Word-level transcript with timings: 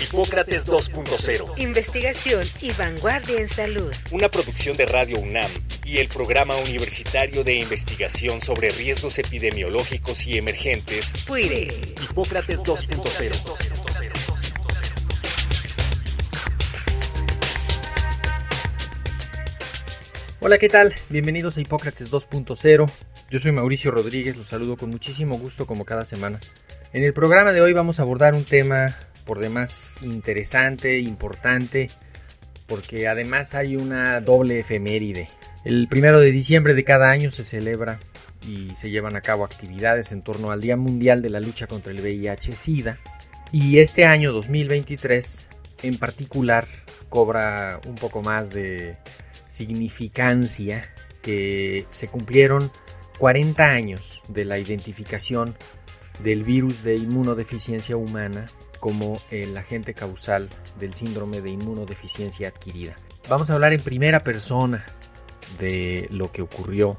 Hipócrates 0.00 0.66
2.0. 0.66 1.58
Investigación 1.58 2.46
y 2.62 2.72
vanguardia 2.72 3.38
en 3.38 3.48
salud. 3.48 3.92
Una 4.10 4.30
producción 4.30 4.74
de 4.76 4.86
Radio 4.86 5.18
UNAM 5.18 5.50
y 5.84 5.98
el 5.98 6.08
Programa 6.08 6.56
Universitario 6.56 7.44
de 7.44 7.56
Investigación 7.56 8.40
sobre 8.40 8.70
Riesgos 8.70 9.18
Epidemiológicos 9.18 10.26
y 10.26 10.38
Emergentes. 10.38 11.12
PUIRE. 11.26 11.94
Hipócrates 12.02 12.60
2.0. 12.60 13.90
Hola, 20.40 20.56
¿qué 20.56 20.70
tal? 20.70 20.94
Bienvenidos 21.10 21.58
a 21.58 21.60
Hipócrates 21.60 22.10
2.0. 22.10 22.90
Yo 23.30 23.38
soy 23.38 23.52
Mauricio 23.52 23.90
Rodríguez, 23.90 24.36
los 24.38 24.48
saludo 24.48 24.78
con 24.78 24.88
muchísimo 24.88 25.38
gusto 25.38 25.66
como 25.66 25.84
cada 25.84 26.06
semana. 26.06 26.40
En 26.94 27.04
el 27.04 27.12
programa 27.12 27.52
de 27.52 27.60
hoy 27.60 27.74
vamos 27.74 28.00
a 28.00 28.02
abordar 28.02 28.34
un 28.34 28.44
tema 28.44 28.96
por 29.30 29.38
demás 29.38 29.94
interesante, 30.02 30.98
importante, 30.98 31.88
porque 32.66 33.06
además 33.06 33.54
hay 33.54 33.76
una 33.76 34.20
doble 34.20 34.58
efeméride. 34.58 35.28
El 35.64 35.86
primero 35.86 36.18
de 36.18 36.32
diciembre 36.32 36.74
de 36.74 36.82
cada 36.82 37.12
año 37.12 37.30
se 37.30 37.44
celebra 37.44 38.00
y 38.44 38.70
se 38.74 38.90
llevan 38.90 39.14
a 39.14 39.20
cabo 39.20 39.44
actividades 39.44 40.10
en 40.10 40.22
torno 40.22 40.50
al 40.50 40.60
Día 40.60 40.76
Mundial 40.76 41.22
de 41.22 41.30
la 41.30 41.38
Lucha 41.38 41.68
contra 41.68 41.92
el 41.92 42.00
VIH-Sida. 42.00 42.98
Y 43.52 43.78
este 43.78 44.04
año 44.04 44.32
2023 44.32 45.46
en 45.84 45.98
particular 45.98 46.66
cobra 47.08 47.78
un 47.86 47.94
poco 47.94 48.22
más 48.22 48.50
de 48.50 48.96
significancia 49.46 50.92
que 51.22 51.86
se 51.90 52.08
cumplieron 52.08 52.72
40 53.20 53.64
años 53.64 54.24
de 54.26 54.44
la 54.44 54.58
identificación 54.58 55.54
del 56.20 56.42
virus 56.42 56.82
de 56.82 56.96
inmunodeficiencia 56.96 57.96
humana 57.96 58.48
como 58.80 59.20
el 59.30 59.56
agente 59.56 59.94
causal 59.94 60.48
del 60.78 60.94
síndrome 60.94 61.40
de 61.42 61.50
inmunodeficiencia 61.50 62.48
adquirida. 62.48 62.96
Vamos 63.28 63.50
a 63.50 63.54
hablar 63.54 63.72
en 63.72 63.82
primera 63.82 64.20
persona 64.20 64.84
de 65.58 66.08
lo 66.10 66.32
que 66.32 66.42
ocurrió 66.42 66.98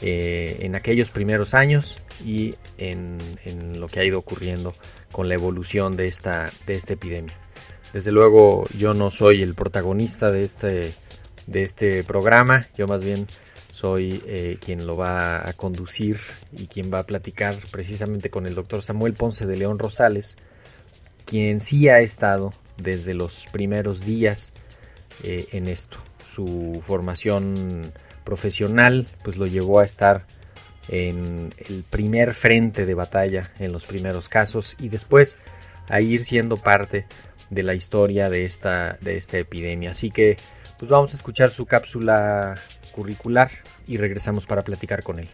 eh, 0.00 0.58
en 0.60 0.74
aquellos 0.74 1.10
primeros 1.10 1.54
años 1.54 2.02
y 2.24 2.54
en, 2.78 3.18
en, 3.44 3.78
lo 3.78 3.88
que 3.88 4.00
ha 4.00 4.04
ido 4.04 4.18
ocurriendo 4.18 4.74
con 5.12 5.28
la 5.28 5.34
evolución 5.34 5.96
de 5.96 6.06
esta, 6.06 6.50
de 6.66 6.74
esta 6.74 6.94
epidemia. 6.94 7.36
Desde 7.92 8.10
luego 8.10 8.64
yo 8.76 8.94
no 8.94 9.10
soy 9.10 9.42
el 9.42 9.54
protagonista 9.54 10.32
de 10.32 10.42
este, 10.42 10.94
de 11.46 11.62
este 11.62 12.02
programa, 12.04 12.66
yo 12.76 12.86
más 12.86 13.04
bien 13.04 13.26
soy 13.68 14.22
eh, 14.26 14.58
quien 14.60 14.86
lo 14.86 14.96
va 14.96 15.48
a 15.48 15.52
conducir 15.52 16.18
y 16.52 16.66
quien 16.66 16.92
va 16.92 17.00
a 17.00 17.06
platicar 17.06 17.56
precisamente 17.70 18.28
con 18.28 18.46
el 18.46 18.54
doctor 18.54 18.82
Samuel 18.82 19.14
Ponce 19.14 19.46
de 19.46 19.56
León 19.56 19.78
Rosales, 19.78 20.36
quien 21.32 21.60
sí 21.60 21.88
ha 21.88 22.00
estado 22.00 22.52
desde 22.76 23.14
los 23.14 23.46
primeros 23.50 24.04
días 24.04 24.52
eh, 25.24 25.48
en 25.52 25.66
esto. 25.66 25.96
Su 26.30 26.78
formación 26.82 27.90
profesional 28.22 29.06
pues 29.24 29.38
lo 29.38 29.46
llevó 29.46 29.80
a 29.80 29.84
estar 29.84 30.26
en 30.88 31.54
el 31.56 31.84
primer 31.88 32.34
frente 32.34 32.84
de 32.84 32.92
batalla 32.92 33.50
en 33.58 33.72
los 33.72 33.86
primeros 33.86 34.28
casos 34.28 34.76
y 34.78 34.90
después 34.90 35.38
a 35.88 36.02
ir 36.02 36.22
siendo 36.22 36.58
parte 36.58 37.06
de 37.48 37.62
la 37.62 37.72
historia 37.72 38.28
de 38.28 38.44
esta, 38.44 38.98
de 39.00 39.16
esta 39.16 39.38
epidemia. 39.38 39.92
Así 39.92 40.10
que 40.10 40.36
pues 40.78 40.90
vamos 40.90 41.14
a 41.14 41.16
escuchar 41.16 41.48
su 41.48 41.64
cápsula 41.64 42.56
curricular 42.94 43.50
y 43.86 43.96
regresamos 43.96 44.44
para 44.44 44.60
platicar 44.60 45.02
con 45.02 45.18
él. 45.18 45.30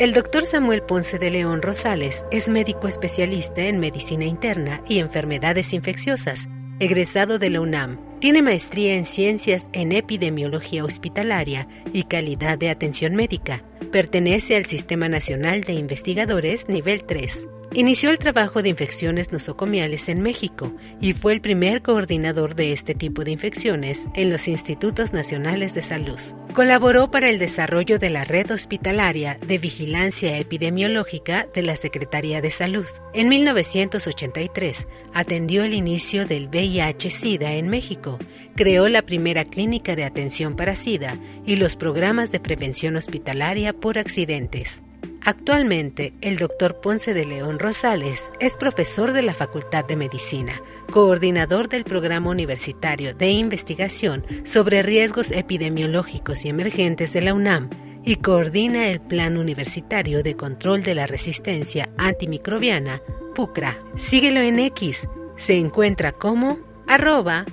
El 0.00 0.14
doctor 0.14 0.46
Samuel 0.46 0.80
Ponce 0.80 1.18
de 1.18 1.30
León 1.30 1.60
Rosales 1.60 2.24
es 2.30 2.48
médico 2.48 2.88
especialista 2.88 3.60
en 3.60 3.78
medicina 3.78 4.24
interna 4.24 4.80
y 4.88 4.98
enfermedades 4.98 5.74
infecciosas, 5.74 6.48
egresado 6.78 7.38
de 7.38 7.50
la 7.50 7.60
UNAM. 7.60 8.00
Tiene 8.18 8.40
maestría 8.40 8.94
en 8.94 9.04
ciencias 9.04 9.68
en 9.74 9.92
epidemiología 9.92 10.86
hospitalaria 10.86 11.68
y 11.92 12.04
calidad 12.04 12.56
de 12.56 12.70
atención 12.70 13.14
médica. 13.14 13.62
Pertenece 13.92 14.56
al 14.56 14.64
Sistema 14.64 15.10
Nacional 15.10 15.64
de 15.64 15.74
Investigadores 15.74 16.66
Nivel 16.70 17.04
3. 17.04 17.46
Inició 17.72 18.10
el 18.10 18.18
trabajo 18.18 18.62
de 18.62 18.68
infecciones 18.68 19.30
nosocomiales 19.30 20.08
en 20.08 20.22
México 20.22 20.72
y 21.00 21.12
fue 21.12 21.34
el 21.34 21.40
primer 21.40 21.82
coordinador 21.82 22.56
de 22.56 22.72
este 22.72 22.96
tipo 22.96 23.22
de 23.22 23.30
infecciones 23.30 24.08
en 24.14 24.28
los 24.28 24.48
Institutos 24.48 25.12
Nacionales 25.12 25.72
de 25.72 25.82
Salud. 25.82 26.18
Colaboró 26.52 27.12
para 27.12 27.30
el 27.30 27.38
desarrollo 27.38 28.00
de 28.00 28.10
la 28.10 28.24
red 28.24 28.50
hospitalaria 28.50 29.38
de 29.46 29.58
vigilancia 29.58 30.36
epidemiológica 30.36 31.46
de 31.54 31.62
la 31.62 31.76
Secretaría 31.76 32.40
de 32.40 32.50
Salud. 32.50 32.86
En 33.14 33.28
1983 33.28 34.88
atendió 35.14 35.62
el 35.62 35.72
inicio 35.72 36.26
del 36.26 36.48
VIH-Sida 36.48 37.52
en 37.52 37.68
México, 37.68 38.18
creó 38.56 38.88
la 38.88 39.02
primera 39.02 39.44
clínica 39.44 39.94
de 39.94 40.02
atención 40.02 40.56
para 40.56 40.74
SIDA 40.74 41.18
y 41.46 41.54
los 41.54 41.76
programas 41.76 42.32
de 42.32 42.40
prevención 42.40 42.96
hospitalaria 42.96 43.72
por 43.72 43.96
accidentes. 43.96 44.82
Actualmente, 45.22 46.14
el 46.22 46.38
doctor 46.38 46.80
Ponce 46.80 47.12
de 47.12 47.26
León 47.26 47.58
Rosales 47.58 48.32
es 48.40 48.56
profesor 48.56 49.12
de 49.12 49.20
la 49.20 49.34
Facultad 49.34 49.84
de 49.84 49.96
Medicina, 49.96 50.62
coordinador 50.90 51.68
del 51.68 51.84
Programa 51.84 52.30
Universitario 52.30 53.14
de 53.14 53.30
Investigación 53.30 54.24
sobre 54.44 54.82
Riesgos 54.82 55.30
Epidemiológicos 55.30 56.44
y 56.44 56.48
Emergentes 56.48 57.12
de 57.12 57.20
la 57.20 57.34
UNAM 57.34 57.68
y 58.02 58.16
coordina 58.16 58.88
el 58.88 59.00
Plan 59.00 59.36
Universitario 59.36 60.22
de 60.22 60.36
Control 60.36 60.82
de 60.82 60.94
la 60.94 61.06
Resistencia 61.06 61.90
Antimicrobiana, 61.98 63.02
PUCRA. 63.34 63.78
Síguelo 63.96 64.40
en 64.40 64.58
X. 64.58 65.06
Se 65.36 65.56
encuentra 65.56 66.12
como 66.12 66.58
arroba 66.86 67.44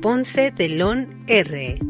Ponce 0.00 0.52
de 0.52 0.68
León 0.68 1.24
R. 1.26 1.89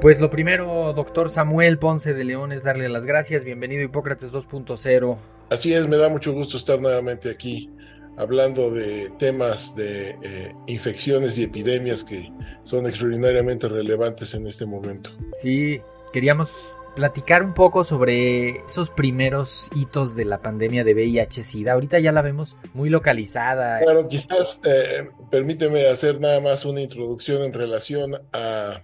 Pues 0.00 0.18
lo 0.18 0.30
primero, 0.30 0.94
doctor 0.94 1.30
Samuel 1.30 1.78
Ponce 1.78 2.14
de 2.14 2.24
León, 2.24 2.52
es 2.52 2.62
darle 2.62 2.88
las 2.88 3.04
gracias. 3.04 3.44
Bienvenido 3.44 3.82
a 3.82 3.84
Hipócrates 3.84 4.32
2.0. 4.32 5.18
Así 5.50 5.74
es, 5.74 5.88
me 5.88 5.98
da 5.98 6.08
mucho 6.08 6.32
gusto 6.32 6.56
estar 6.56 6.80
nuevamente 6.80 7.30
aquí 7.30 7.68
hablando 8.16 8.70
de 8.70 9.10
temas 9.18 9.76
de 9.76 10.12
eh, 10.22 10.54
infecciones 10.68 11.36
y 11.36 11.42
epidemias 11.42 12.02
que 12.02 12.32
son 12.62 12.86
extraordinariamente 12.86 13.68
relevantes 13.68 14.32
en 14.32 14.46
este 14.46 14.64
momento. 14.64 15.10
Sí, 15.34 15.82
queríamos 16.14 16.74
platicar 16.96 17.42
un 17.42 17.52
poco 17.52 17.84
sobre 17.84 18.64
esos 18.64 18.88
primeros 18.88 19.68
hitos 19.74 20.16
de 20.16 20.24
la 20.24 20.40
pandemia 20.40 20.82
de 20.82 20.94
VIH-Sida. 20.94 21.72
Ahorita 21.72 21.98
ya 22.00 22.12
la 22.12 22.22
vemos 22.22 22.56
muy 22.72 22.88
localizada. 22.88 23.80
Bueno, 23.84 24.08
quizás 24.08 24.62
eh, 24.64 25.10
permíteme 25.30 25.88
hacer 25.88 26.20
nada 26.20 26.40
más 26.40 26.64
una 26.64 26.80
introducción 26.80 27.42
en 27.42 27.52
relación 27.52 28.12
a 28.32 28.80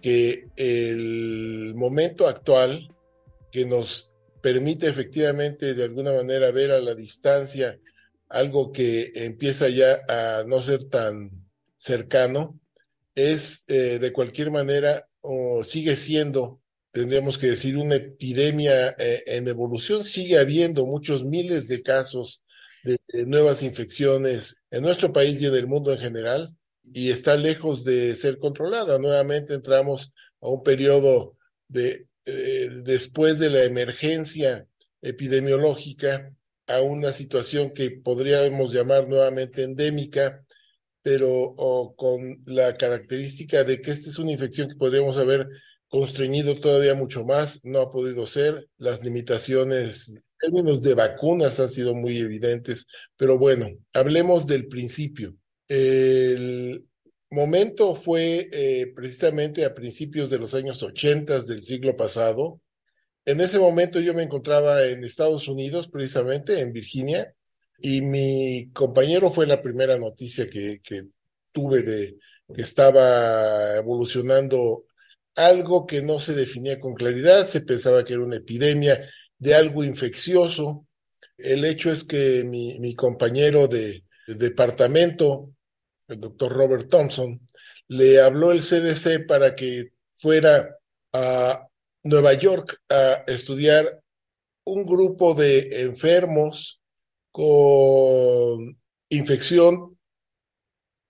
que 0.00 0.48
el 0.56 1.74
momento 1.76 2.26
actual 2.26 2.88
que 3.50 3.64
nos 3.64 4.12
permite 4.40 4.88
efectivamente 4.88 5.74
de 5.74 5.84
alguna 5.84 6.12
manera 6.12 6.50
ver 6.50 6.70
a 6.70 6.80
la 6.80 6.94
distancia 6.94 7.78
algo 8.28 8.72
que 8.72 9.10
empieza 9.14 9.68
ya 9.68 10.00
a 10.08 10.44
no 10.46 10.62
ser 10.62 10.84
tan 10.84 11.30
cercano, 11.76 12.58
es 13.14 13.64
eh, 13.68 13.98
de 13.98 14.12
cualquier 14.12 14.50
manera 14.50 15.08
o 15.20 15.64
sigue 15.64 15.96
siendo, 15.96 16.60
tendríamos 16.92 17.38
que 17.38 17.48
decir, 17.48 17.76
una 17.76 17.96
epidemia 17.96 18.94
eh, 18.98 19.24
en 19.26 19.48
evolución. 19.48 20.04
Sigue 20.04 20.38
habiendo 20.38 20.86
muchos 20.86 21.24
miles 21.24 21.66
de 21.66 21.82
casos 21.82 22.44
de, 22.84 22.98
de 23.08 23.26
nuevas 23.26 23.62
infecciones 23.62 24.56
en 24.70 24.82
nuestro 24.82 25.12
país 25.12 25.40
y 25.40 25.46
en 25.46 25.54
el 25.54 25.66
mundo 25.66 25.92
en 25.92 25.98
general 25.98 26.56
y 26.92 27.10
está 27.10 27.36
lejos 27.36 27.84
de 27.84 28.16
ser 28.16 28.38
controlada. 28.38 28.98
Nuevamente 28.98 29.54
entramos 29.54 30.12
a 30.40 30.48
un 30.48 30.62
periodo 30.62 31.36
de, 31.68 32.06
eh, 32.26 32.70
después 32.82 33.38
de 33.38 33.50
la 33.50 33.64
emergencia 33.64 34.66
epidemiológica, 35.02 36.32
a 36.66 36.80
una 36.82 37.12
situación 37.12 37.70
que 37.70 37.90
podríamos 37.90 38.72
llamar 38.72 39.08
nuevamente 39.08 39.64
endémica, 39.64 40.44
pero 41.02 41.54
con 41.96 42.42
la 42.46 42.74
característica 42.74 43.64
de 43.64 43.80
que 43.80 43.90
esta 43.90 44.10
es 44.10 44.18
una 44.18 44.32
infección 44.32 44.68
que 44.68 44.76
podríamos 44.76 45.16
haber 45.16 45.48
constreñido 45.88 46.54
todavía 46.60 46.94
mucho 46.94 47.24
más, 47.24 47.64
no 47.64 47.80
ha 47.80 47.90
podido 47.90 48.26
ser, 48.26 48.68
las 48.78 49.02
limitaciones 49.02 50.08
en 50.10 50.22
términos 50.38 50.82
de 50.82 50.94
vacunas 50.94 51.58
han 51.58 51.68
sido 51.68 51.94
muy 51.94 52.18
evidentes, 52.18 52.86
pero 53.16 53.36
bueno, 53.38 53.68
hablemos 53.92 54.46
del 54.46 54.68
principio. 54.68 55.36
El 55.70 56.84
momento 57.30 57.94
fue 57.94 58.48
eh, 58.52 58.92
precisamente 58.94 59.64
a 59.64 59.72
principios 59.74 60.30
de 60.30 60.38
los 60.38 60.54
años 60.54 60.82
80 60.82 61.40
del 61.42 61.62
siglo 61.62 61.96
pasado. 61.96 62.60
En 63.24 63.40
ese 63.40 63.60
momento 63.60 64.00
yo 64.00 64.12
me 64.14 64.24
encontraba 64.24 64.84
en 64.84 65.04
Estados 65.04 65.46
Unidos, 65.46 65.88
precisamente 65.88 66.58
en 66.58 66.72
Virginia, 66.72 67.32
y 67.78 68.00
mi 68.00 68.70
compañero 68.72 69.30
fue 69.30 69.46
la 69.46 69.62
primera 69.62 69.96
noticia 69.96 70.50
que, 70.50 70.80
que 70.82 71.04
tuve 71.52 71.82
de 71.82 72.16
que 72.52 72.62
estaba 72.62 73.76
evolucionando 73.76 74.84
algo 75.36 75.86
que 75.86 76.02
no 76.02 76.18
se 76.18 76.34
definía 76.34 76.80
con 76.80 76.94
claridad, 76.94 77.46
se 77.46 77.60
pensaba 77.60 78.02
que 78.02 78.14
era 78.14 78.24
una 78.24 78.36
epidemia 78.36 79.00
de 79.38 79.54
algo 79.54 79.84
infeccioso. 79.84 80.86
El 81.38 81.64
hecho 81.64 81.90
es 81.92 82.04
que 82.04 82.44
mi, 82.44 82.94
compañero 82.94 83.68
de 83.68 84.04
departamento, 84.26 85.52
el 86.10 86.20
doctor 86.20 86.52
Robert 86.52 86.88
Thompson, 86.88 87.40
le 87.88 88.20
habló 88.20 88.52
el 88.52 88.60
CDC 88.60 89.26
para 89.26 89.54
que 89.54 89.92
fuera 90.14 90.78
a 91.12 91.66
Nueva 92.04 92.34
York 92.34 92.78
a 92.88 93.24
estudiar 93.26 94.02
un 94.64 94.84
grupo 94.84 95.34
de 95.34 95.82
enfermos 95.82 96.80
con 97.32 98.80
infección, 99.08 99.98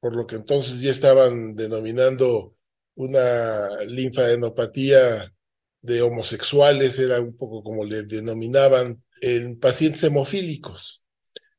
por 0.01 0.17
lo 0.17 0.27
que 0.27 0.37
entonces 0.37 0.81
ya 0.81 0.91
estaban 0.91 1.55
denominando 1.55 2.57
una 2.95 3.85
linfadenopatía 3.85 5.35
de 5.83 6.03
homosexuales, 6.03 6.99
era 6.99 7.21
un 7.21 7.37
poco 7.37 7.63
como 7.63 7.85
le 7.85 8.03
denominaban, 8.05 9.03
en 9.21 9.59
pacientes 9.59 10.03
hemofílicos. 10.05 11.03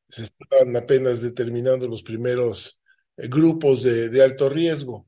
Se 0.08 0.24
estaban 0.24 0.76
apenas 0.76 1.22
determinando 1.22 1.88
los 1.88 2.04
primeros 2.04 2.81
grupos 3.18 3.84
de, 3.84 4.10
de 4.10 4.24
alto 4.24 4.50
riesgo. 4.50 5.08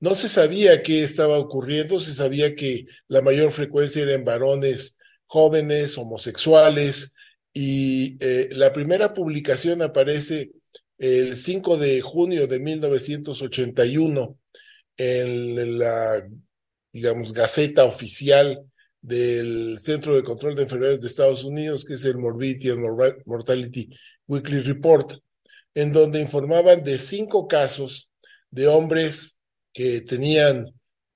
No 0.00 0.14
se 0.14 0.28
sabía 0.28 0.82
qué 0.82 1.02
estaba 1.02 1.38
ocurriendo, 1.38 2.00
se 2.00 2.14
sabía 2.14 2.54
que 2.54 2.84
la 3.08 3.22
mayor 3.22 3.52
frecuencia 3.52 4.02
era 4.02 4.12
en 4.14 4.24
varones 4.24 4.98
jóvenes, 5.26 5.96
homosexuales, 5.98 7.14
y 7.52 8.16
eh, 8.20 8.48
la 8.52 8.72
primera 8.72 9.14
publicación 9.14 9.80
aparece 9.80 10.50
el 10.98 11.36
5 11.36 11.76
de 11.76 12.00
junio 12.00 12.46
de 12.46 12.58
1981 12.58 14.38
en 14.96 15.78
la, 15.78 16.28
digamos, 16.92 17.32
Gaceta 17.32 17.84
Oficial 17.84 18.64
del 19.00 19.78
Centro 19.80 20.16
de 20.16 20.22
Control 20.22 20.54
de 20.56 20.62
Enfermedades 20.62 21.00
de 21.00 21.08
Estados 21.08 21.44
Unidos, 21.44 21.84
que 21.84 21.94
es 21.94 22.04
el 22.04 22.18
Morbidity 22.18 22.70
and 22.70 23.22
Mortality 23.26 23.88
Weekly 24.26 24.60
Report, 24.62 25.14
en 25.74 25.92
donde 25.92 26.20
informaban 26.20 26.82
de 26.82 26.98
cinco 26.98 27.48
casos 27.48 28.10
de 28.50 28.66
hombres 28.68 29.38
que 29.72 30.00
tenían 30.00 30.72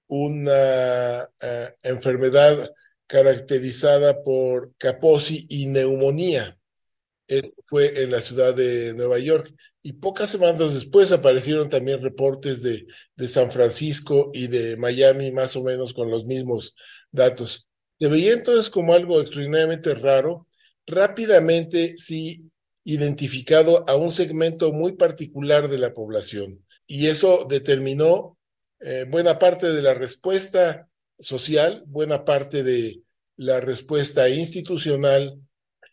una 0.08 1.22
uh, 1.22 1.68
enfermedad 1.82 2.72
caracterizada 3.06 4.22
por 4.22 4.74
caposi 4.76 5.46
y 5.48 5.66
neumonía. 5.66 6.58
Eso 7.26 7.50
fue 7.66 8.02
en 8.02 8.10
la 8.10 8.20
ciudad 8.20 8.54
de 8.54 8.94
Nueva 8.94 9.18
York. 9.18 9.52
Y 9.82 9.94
pocas 9.94 10.30
semanas 10.30 10.74
después 10.74 11.12
aparecieron 11.12 11.68
también 11.68 12.02
reportes 12.02 12.62
de, 12.62 12.86
de 13.16 13.28
San 13.28 13.50
Francisco 13.50 14.30
y 14.34 14.48
de 14.48 14.76
Miami, 14.76 15.30
más 15.30 15.54
o 15.56 15.62
menos 15.62 15.94
con 15.94 16.10
los 16.10 16.24
mismos 16.26 16.74
datos. 17.12 17.68
Se 17.98 18.08
veía 18.08 18.32
entonces 18.32 18.70
como 18.70 18.92
algo 18.92 19.20
extraordinariamente 19.20 19.94
raro, 19.94 20.46
rápidamente 20.86 21.96
sí 21.96 22.47
identificado 22.88 23.84
a 23.86 23.96
un 23.96 24.10
segmento 24.10 24.72
muy 24.72 24.92
particular 24.92 25.68
de 25.68 25.76
la 25.76 25.92
población. 25.92 26.64
Y 26.86 27.08
eso 27.08 27.46
determinó 27.46 28.38
eh, 28.80 29.04
buena 29.06 29.38
parte 29.38 29.70
de 29.70 29.82
la 29.82 29.92
respuesta 29.92 30.88
social, 31.18 31.84
buena 31.86 32.24
parte 32.24 32.62
de 32.62 33.02
la 33.36 33.60
respuesta 33.60 34.30
institucional 34.30 35.38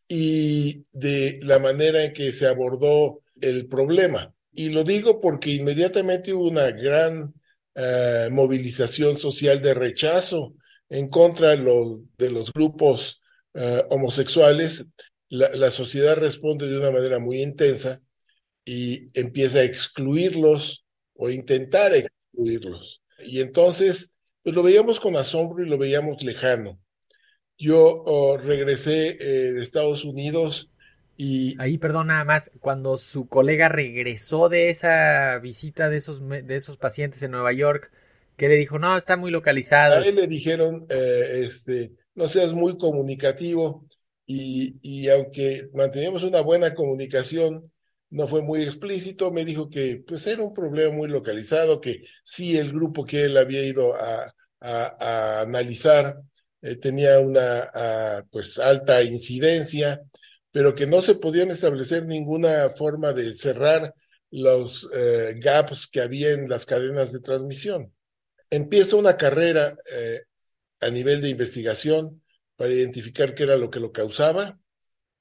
y 0.08 0.84
de 0.94 1.42
la 1.44 1.60
manera 1.60 2.02
en 2.02 2.14
que 2.14 2.32
se 2.32 2.48
abordó 2.48 3.24
el 3.42 3.68
problema. 3.68 4.34
Y 4.54 4.70
lo 4.70 4.86
digo 4.86 5.20
porque 5.20 5.52
inmediatamente 5.52 6.32
hubo 6.32 6.48
una 6.48 6.72
gran 6.72 7.24
uh, 7.24 8.32
movilización 8.32 9.18
social 9.18 9.62
de 9.62 9.74
rechazo 9.74 10.56
en 10.88 11.10
contra 11.10 11.50
de, 11.50 11.58
lo, 11.58 12.04
de 12.18 12.30
los 12.30 12.54
grupos 12.54 13.22
uh, 13.54 13.82
homosexuales. 13.90 14.94
La, 15.30 15.50
la, 15.50 15.72
sociedad 15.72 16.18
responde 16.18 16.68
de 16.68 16.78
una 16.78 16.92
manera 16.92 17.20
muy 17.20 17.42
intensa 17.42 18.02
y 18.64 19.10
empieza 19.14 19.60
a 19.60 19.64
excluirlos 19.64 20.86
o 21.16 21.30
intentar 21.30 21.94
excluirlos. 21.94 23.02
Y 23.26 23.42
entonces, 23.42 24.18
pues 24.44 24.56
lo 24.56 24.64
veíamos 24.64 25.00
con 25.00 25.16
asombro 25.16 25.64
y 25.66 25.70
lo 25.70 25.78
veíamos 25.78 26.24
lejano. 26.24 26.80
Yo 27.58 28.04
oh, 28.06 28.38
regresé 28.38 29.18
eh, 29.20 29.54
de 29.54 29.64
Estados 29.64 30.04
Unidos 30.04 30.72
y... 31.18 31.56
Ahí, 31.60 31.78
perdón, 31.78 32.08
nada 32.08 32.26
más, 32.26 32.52
cuando 32.60 32.98
su 32.98 33.28
colega 33.28 33.70
regresó 33.70 34.50
de 34.50 34.70
esa 34.70 35.38
visita 35.40 35.90
de 35.90 35.98
esos, 35.98 36.28
de 36.28 36.56
esos 36.56 36.78
pacientes 36.78 37.24
en 37.24 37.32
Nueva 37.32 37.54
York, 37.54 37.92
que 38.36 38.50
le 38.50 38.56
dijo, 38.56 38.80
no, 38.80 38.98
está 38.98 39.16
muy 39.16 39.32
localizado. 39.32 39.96
A 39.96 40.06
él 40.06 40.16
le 40.16 40.28
dijeron, 40.28 40.86
eh, 40.90 41.44
este, 41.46 41.94
no 42.16 42.28
seas 42.28 42.52
muy 42.52 42.78
comunicativo 42.78 43.86
y, 44.26 45.08
aunque 45.10 45.70
manteníamos 45.74 46.24
una 46.24 46.42
buena 46.42 46.74
comunicación, 46.74 47.72
no 48.10 48.28
fue 48.28 48.42
muy 48.42 48.64
explícito, 48.64 49.32
me 49.32 49.46
dijo 49.46 49.70
que 49.70 50.04
pues 50.08 50.26
era 50.28 50.44
un 50.44 50.54
problema 50.54 50.96
muy 50.96 51.10
localizado, 51.10 51.82
que 51.82 52.02
sí 52.24 52.58
el 52.58 52.72
grupo 52.72 53.06
que 53.06 53.24
él 53.26 53.38
había 53.38 53.64
ido 53.64 53.94
a, 53.96 54.32
analizar 55.42 56.18
eh, 56.62 56.76
tenía 56.78 57.20
una 57.20 57.60
a, 57.74 58.24
pues 58.32 58.58
alta 58.58 59.04
incidencia, 59.04 60.02
pero 60.52 60.74
que 60.74 60.88
no 60.88 61.02
se 61.02 61.16
podían 61.16 61.52
establecer 61.52 62.06
ninguna 62.06 62.70
forma 62.72 63.14
de 63.14 63.36
cerrar 63.36 63.94
los 64.32 64.90
eh, 64.94 65.36
gaps 65.38 65.88
que 65.88 66.02
había 66.02 66.32
en 66.32 66.50
las 66.50 66.66
cadenas 66.66 67.12
de 67.12 67.20
transmisión. 67.20 67.94
Empieza 68.50 68.96
una 68.96 69.18
carrera 69.18 69.76
eh, 69.94 70.22
a 70.82 70.90
nivel 70.90 71.22
de 71.22 71.30
investigación 71.30 72.24
para 72.56 72.72
identificar 72.74 73.34
qué 73.36 73.44
era 73.44 73.58
lo 73.58 73.70
que 73.70 73.80
lo 73.80 73.92
causaba, 73.92 74.60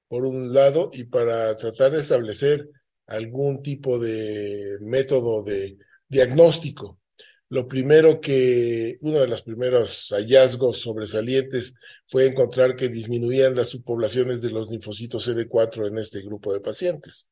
por 0.08 0.24
un 0.24 0.52
lado, 0.52 0.90
y 0.92 1.04
para 1.04 1.56
tratar 1.56 1.92
de 1.92 2.00
establecer 2.00 2.68
algún 3.06 3.62
tipo 3.62 3.98
de 3.98 4.78
método 4.80 5.42
de 5.44 5.76
diagnóstico. 6.08 7.00
Lo 7.48 7.68
primero 7.68 8.20
que, 8.20 8.96
uno 9.02 9.18
de 9.18 9.28
los 9.28 9.42
primeros 9.42 10.08
hallazgos 10.10 10.80
sobresalientes 10.80 11.74
fue 12.06 12.26
encontrar 12.26 12.74
que 12.74 12.88
disminuían 12.88 13.54
las 13.54 13.68
subpoblaciones 13.68 14.42
de 14.42 14.50
los 14.50 14.68
linfocitos 14.68 15.28
CD4 15.28 15.88
en 15.88 15.98
este 15.98 16.22
grupo 16.22 16.52
de 16.52 16.60
pacientes. 16.60 17.28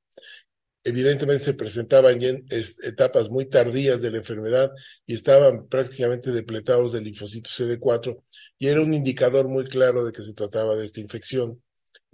Evidentemente 0.84 1.44
se 1.44 1.54
presentaban 1.54 2.20
en 2.22 2.44
etapas 2.82 3.30
muy 3.30 3.46
tardías 3.46 4.02
de 4.02 4.10
la 4.10 4.18
enfermedad 4.18 4.72
y 5.06 5.14
estaban 5.14 5.68
prácticamente 5.68 6.32
depletados 6.32 6.92
de 6.92 7.00
linfocitos 7.00 7.60
CD4 7.60 8.20
y 8.58 8.66
era 8.66 8.80
un 8.80 8.92
indicador 8.92 9.48
muy 9.48 9.66
claro 9.66 10.04
de 10.04 10.12
que 10.12 10.22
se 10.22 10.34
trataba 10.34 10.74
de 10.74 10.84
esta 10.84 11.00
infección 11.00 11.62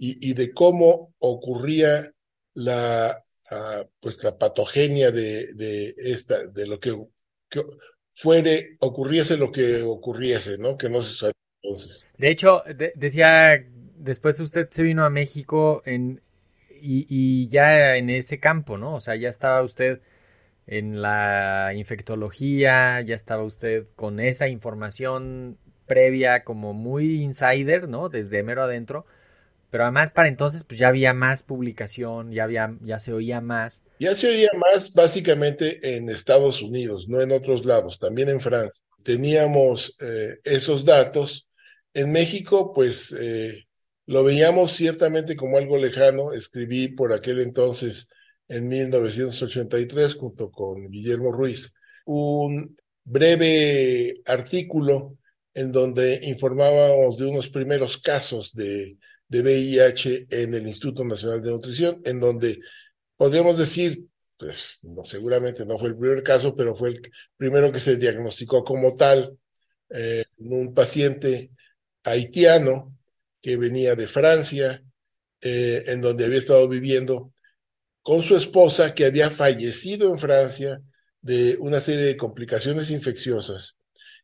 y, 0.01 0.33
de 0.33 0.53
cómo 0.53 1.13
ocurría 1.19 2.09
la, 2.53 3.21
uh, 3.51 3.85
pues 3.99 4.23
la 4.23 4.37
patogenia 4.37 5.11
de, 5.11 5.53
de 5.55 5.93
esta, 5.97 6.47
de 6.47 6.67
lo 6.67 6.79
que, 6.79 6.95
que 7.49 7.61
fuere, 8.13 8.77
ocurriese 8.79 9.37
lo 9.37 9.51
que 9.51 9.81
ocurriese, 9.81 10.57
¿no? 10.57 10.77
Que 10.77 10.89
no 10.89 11.01
se 11.01 11.13
sabe 11.13 11.33
entonces. 11.61 12.07
De 12.17 12.29
hecho, 12.29 12.63
de, 12.77 12.93
decía, 12.95 13.65
después 13.97 14.39
usted 14.39 14.69
se 14.69 14.83
vino 14.83 15.03
a 15.05 15.09
México 15.09 15.81
en, 15.85 16.21
y, 16.81 17.05
y, 17.09 17.47
ya 17.47 17.95
en 17.95 18.09
ese 18.09 18.39
campo, 18.39 18.77
¿no? 18.77 18.95
O 18.95 19.01
sea, 19.01 19.15
ya 19.15 19.29
estaba 19.29 19.61
usted 19.63 20.01
en 20.67 21.01
la 21.01 21.73
infectología, 21.75 23.01
ya 23.01 23.15
estaba 23.15 23.43
usted 23.43 23.87
con 23.95 24.19
esa 24.19 24.47
información 24.47 25.57
previa 25.87 26.43
como 26.43 26.73
muy 26.73 27.21
insider, 27.23 27.89
¿no? 27.89 28.09
Desde 28.09 28.43
mero 28.43 28.63
adentro. 28.63 29.05
Pero 29.71 29.83
además 29.83 30.11
para 30.11 30.27
entonces 30.27 30.63
pues 30.63 30.79
ya 30.79 30.87
había 30.87 31.13
más 31.13 31.43
publicación, 31.43 32.31
ya 32.31 32.43
había, 32.43 32.75
ya 32.81 32.99
se 32.99 33.13
oía 33.13 33.41
más. 33.41 33.81
Ya 33.99 34.15
se 34.15 34.27
oía 34.27 34.49
más 34.57 34.93
básicamente 34.93 35.95
en 35.95 36.09
Estados 36.09 36.61
Unidos, 36.61 37.07
no 37.07 37.21
en 37.21 37.31
otros 37.31 37.65
lados, 37.65 37.99
también 37.99 38.29
en 38.29 38.39
Francia. 38.39 38.81
Teníamos 39.03 39.95
eh, 40.01 40.37
esos 40.43 40.85
datos. 40.85 41.47
En 41.93 42.11
México, 42.11 42.73
pues 42.73 43.11
eh, 43.19 43.65
lo 44.09 44.23
veíamos 44.23 44.71
ciertamente 44.71 45.35
como 45.35 45.59
algo 45.59 45.77
lejano. 45.77 46.33
Escribí 46.33 46.87
por 46.87 47.13
aquel 47.13 47.41
entonces, 47.41 48.07
en 48.47 48.67
1983, 48.67 50.15
junto 50.15 50.49
con 50.49 50.89
Guillermo 50.89 51.31
Ruiz, 51.31 51.75
un 52.05 52.75
breve 53.03 54.19
artículo 54.25 55.15
en 55.53 55.71
donde 55.71 56.21
informábamos 56.23 57.17
de 57.17 57.25
unos 57.27 57.49
primeros 57.49 57.99
casos 57.99 58.55
de, 58.55 58.97
de 59.27 59.41
VIH 59.43 60.25
en 60.31 60.55
el 60.55 60.65
Instituto 60.65 61.03
Nacional 61.03 61.43
de 61.43 61.51
Nutrición, 61.51 62.01
en 62.03 62.19
donde 62.19 62.59
podríamos 63.15 63.59
decir, 63.59 64.05
pues 64.39 64.79
no, 64.81 65.05
seguramente 65.05 65.67
no 65.67 65.77
fue 65.77 65.89
el 65.89 65.97
primer 65.97 66.23
caso, 66.23 66.55
pero 66.55 66.75
fue 66.75 66.89
el 66.89 67.01
primero 67.37 67.71
que 67.71 67.79
se 67.79 67.97
diagnosticó 67.97 68.63
como 68.63 68.95
tal, 68.95 69.37
eh, 69.91 70.25
un 70.39 70.73
paciente 70.73 71.51
haitiano 72.03 72.98
que 73.41 73.57
venía 73.57 73.95
de 73.95 74.07
Francia, 74.07 74.83
eh, 75.41 75.83
en 75.87 76.01
donde 76.01 76.25
había 76.25 76.39
estado 76.39 76.67
viviendo 76.67 77.33
con 78.01 78.23
su 78.23 78.35
esposa 78.35 78.93
que 78.93 79.05
había 79.05 79.29
fallecido 79.29 80.11
en 80.11 80.19
Francia 80.19 80.81
de 81.21 81.57
una 81.59 81.79
serie 81.79 82.03
de 82.03 82.17
complicaciones 82.17 82.91
infecciosas. 82.91 83.77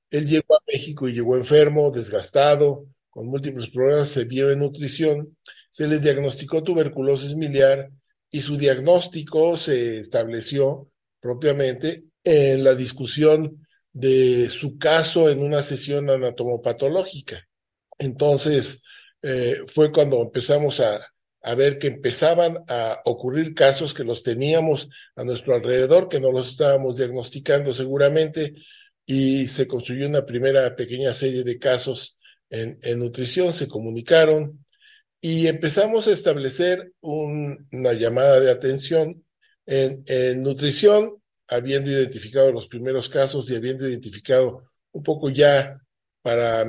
Él 0.09 0.27
llegó 0.27 0.55
a 0.55 0.63
México 0.71 1.07
y 1.07 1.13
llegó 1.13 1.35
enfermo, 1.35 1.91
desgastado, 1.91 2.87
con 3.09 3.27
múltiples 3.27 3.69
problemas, 3.69 4.09
se 4.09 4.25
vio 4.25 4.51
en 4.51 4.59
nutrición, 4.59 5.37
se 5.69 5.87
le 5.87 5.99
diagnosticó 5.99 6.63
tuberculosis 6.63 7.35
miliar 7.35 7.89
y 8.29 8.41
su 8.41 8.57
diagnóstico 8.57 9.57
se 9.57 9.99
estableció 9.99 10.89
propiamente 11.19 12.05
en 12.23 12.63
la 12.63 12.75
discusión 12.75 13.65
de 13.93 14.49
su 14.49 14.77
caso 14.77 15.29
en 15.29 15.41
una 15.41 15.63
sesión 15.63 16.09
anatomopatológica. 16.09 17.47
Entonces, 17.97 18.83
eh, 19.21 19.57
fue 19.67 19.91
cuando 19.91 20.21
empezamos 20.21 20.79
a, 20.79 20.99
ver 21.55 21.77
que 21.77 21.87
empezaban 21.87 22.57
a 22.67 23.01
ocurrir 23.05 23.53
casos 23.53 23.93
que 23.93 24.03
los 24.03 24.23
teníamos 24.23 24.89
a 25.15 25.23
nuestro 25.23 25.53
alrededor, 25.53 26.09
que 26.09 26.19
no 26.19 26.31
los 26.31 26.49
estábamos 26.49 26.95
diagnosticando 26.95 27.71
seguramente, 27.71 28.55
y 29.05 29.47
se 29.47 29.67
construyó 29.67 30.07
una 30.07 30.25
primera 30.25 30.75
pequeña 30.75 31.13
serie 31.13 31.43
de 31.43 31.59
casos 31.59 32.17
en, 32.49 32.79
nutrición, 32.97 33.53
se 33.53 33.67
comunicaron 33.67 34.65
y 35.21 35.47
empezamos 35.47 36.07
a 36.07 36.13
establecer 36.13 36.91
un, 37.01 37.67
una 37.71 37.93
llamada 37.93 38.39
de 38.39 38.49
atención 38.49 39.23
en, 39.67 40.03
en 40.07 40.41
nutrición, 40.41 41.21
habiendo 41.47 41.91
identificado 41.91 42.51
los 42.51 42.67
primeros 42.67 43.07
casos 43.07 43.49
y 43.49 43.55
habiendo 43.55 43.87
identificado 43.87 44.63
un 44.91 45.03
poco 45.03 45.29
ya 45.29 45.79
para 46.23 46.65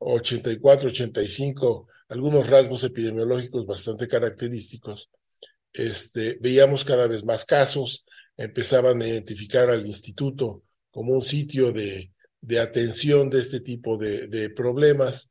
1984-85 0.00 1.86
algunos 2.08 2.48
rasgos 2.48 2.82
epidemiológicos 2.82 3.66
bastante 3.66 4.08
característicos. 4.08 5.10
Este, 5.72 6.38
veíamos 6.40 6.84
cada 6.84 7.06
vez 7.06 7.24
más 7.24 7.44
casos, 7.44 8.04
empezaban 8.36 9.00
a 9.00 9.06
identificar 9.06 9.70
al 9.70 9.86
instituto 9.86 10.64
como 10.90 11.12
un 11.12 11.22
sitio 11.22 11.70
de, 11.70 12.12
de 12.40 12.58
atención 12.58 13.30
de 13.30 13.40
este 13.40 13.60
tipo 13.60 13.96
de, 13.96 14.26
de 14.26 14.50
problemas 14.50 15.30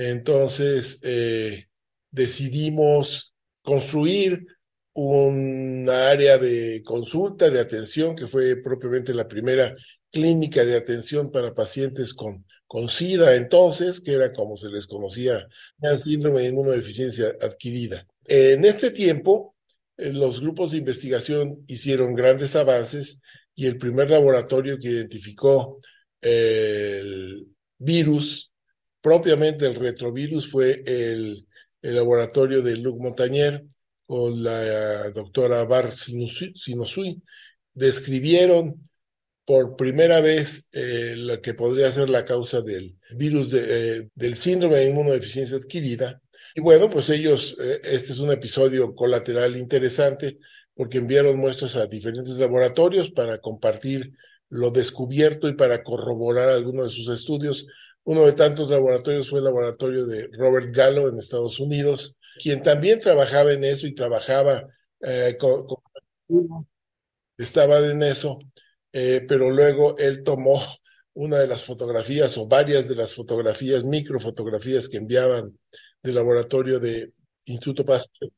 entonces 0.00 1.00
eh, 1.02 1.66
decidimos 2.10 3.34
construir 3.60 4.46
una 4.94 6.08
área 6.08 6.38
de 6.38 6.82
consulta, 6.84 7.50
de 7.50 7.60
atención, 7.60 8.16
que 8.16 8.26
fue 8.26 8.56
propiamente 8.56 9.12
la 9.12 9.28
primera 9.28 9.74
clínica 10.10 10.64
de 10.64 10.76
atención 10.76 11.30
para 11.30 11.54
pacientes 11.54 12.14
con, 12.14 12.46
con 12.70 12.86
SIDA 12.86 13.34
entonces, 13.34 14.00
que 14.00 14.12
era 14.12 14.32
como 14.32 14.56
se 14.56 14.68
les 14.68 14.86
conocía 14.86 15.44
el 15.82 16.00
síndrome 16.00 16.42
de 16.42 16.50
inmunodeficiencia 16.50 17.26
adquirida. 17.42 18.06
En 18.26 18.64
este 18.64 18.92
tiempo, 18.92 19.56
eh, 19.96 20.12
los 20.12 20.40
grupos 20.40 20.70
de 20.70 20.76
investigación 20.78 21.64
hicieron 21.66 22.14
grandes 22.14 22.54
avances 22.54 23.22
y 23.56 23.66
el 23.66 23.76
primer 23.76 24.08
laboratorio 24.08 24.78
que 24.78 24.86
identificó 24.86 25.80
el 26.20 27.48
virus 27.76 28.52
propiamente 29.00 29.66
el 29.66 29.74
retrovirus 29.74 30.48
fue 30.48 30.80
el, 30.86 31.48
el 31.82 31.94
laboratorio 31.96 32.62
de 32.62 32.76
Luc 32.76 33.00
Montagnier 33.02 33.64
con 34.06 34.44
la 34.44 35.10
doctora 35.10 35.64
Bar 35.64 35.90
Sinosui. 35.92 37.20
Describieron 37.74 38.88
por 39.50 39.74
primera 39.74 40.20
vez 40.20 40.68
eh, 40.70 41.16
lo 41.16 41.42
que 41.42 41.54
podría 41.54 41.90
ser 41.90 42.08
la 42.08 42.24
causa 42.24 42.60
del 42.60 42.96
virus 43.16 43.50
de, 43.50 43.64
eh, 43.98 44.08
del 44.14 44.36
síndrome 44.36 44.76
de 44.76 44.90
inmunodeficiencia 44.90 45.56
adquirida. 45.56 46.22
Y 46.54 46.60
bueno, 46.60 46.88
pues 46.88 47.10
ellos, 47.10 47.56
eh, 47.60 47.80
este 47.82 48.12
es 48.12 48.20
un 48.20 48.30
episodio 48.30 48.94
colateral 48.94 49.56
interesante 49.56 50.38
porque 50.72 50.98
enviaron 50.98 51.36
muestras 51.36 51.74
a 51.74 51.88
diferentes 51.88 52.36
laboratorios 52.36 53.10
para 53.10 53.38
compartir 53.38 54.12
lo 54.50 54.70
descubierto 54.70 55.48
y 55.48 55.54
para 55.54 55.82
corroborar 55.82 56.50
algunos 56.50 56.84
de 56.84 56.90
sus 56.90 57.08
estudios 57.08 57.66
uno 58.04 58.26
de 58.26 58.34
tantos 58.34 58.70
laboratorios 58.70 59.28
fue 59.28 59.40
el 59.40 59.46
laboratorio 59.46 60.06
de 60.06 60.28
Robert 60.38 60.72
Gallo 60.72 61.08
en 61.08 61.18
Estados 61.18 61.58
Unidos, 61.58 62.16
quien 62.40 62.62
también 62.62 63.00
trabajaba 63.00 63.52
en 63.52 63.64
eso 63.64 63.88
y 63.88 63.96
trabajaba 63.96 64.64
eh, 65.00 65.36
con, 65.40 65.66
estaba 67.36 67.78
en 67.78 68.04
eso, 68.04 68.38
eh, 68.92 69.24
pero 69.28 69.50
luego 69.50 69.96
él 69.98 70.22
tomó 70.22 70.62
una 71.14 71.38
de 71.38 71.46
las 71.46 71.64
fotografías 71.64 72.36
o 72.38 72.46
varias 72.46 72.88
de 72.88 72.96
las 72.96 73.14
fotografías, 73.14 73.84
microfotografías 73.84 74.88
que 74.88 74.98
enviaban 74.98 75.58
del 76.02 76.14
laboratorio 76.14 76.80
de 76.80 77.12
Instituto 77.44 77.84
Pasteur 77.84 78.30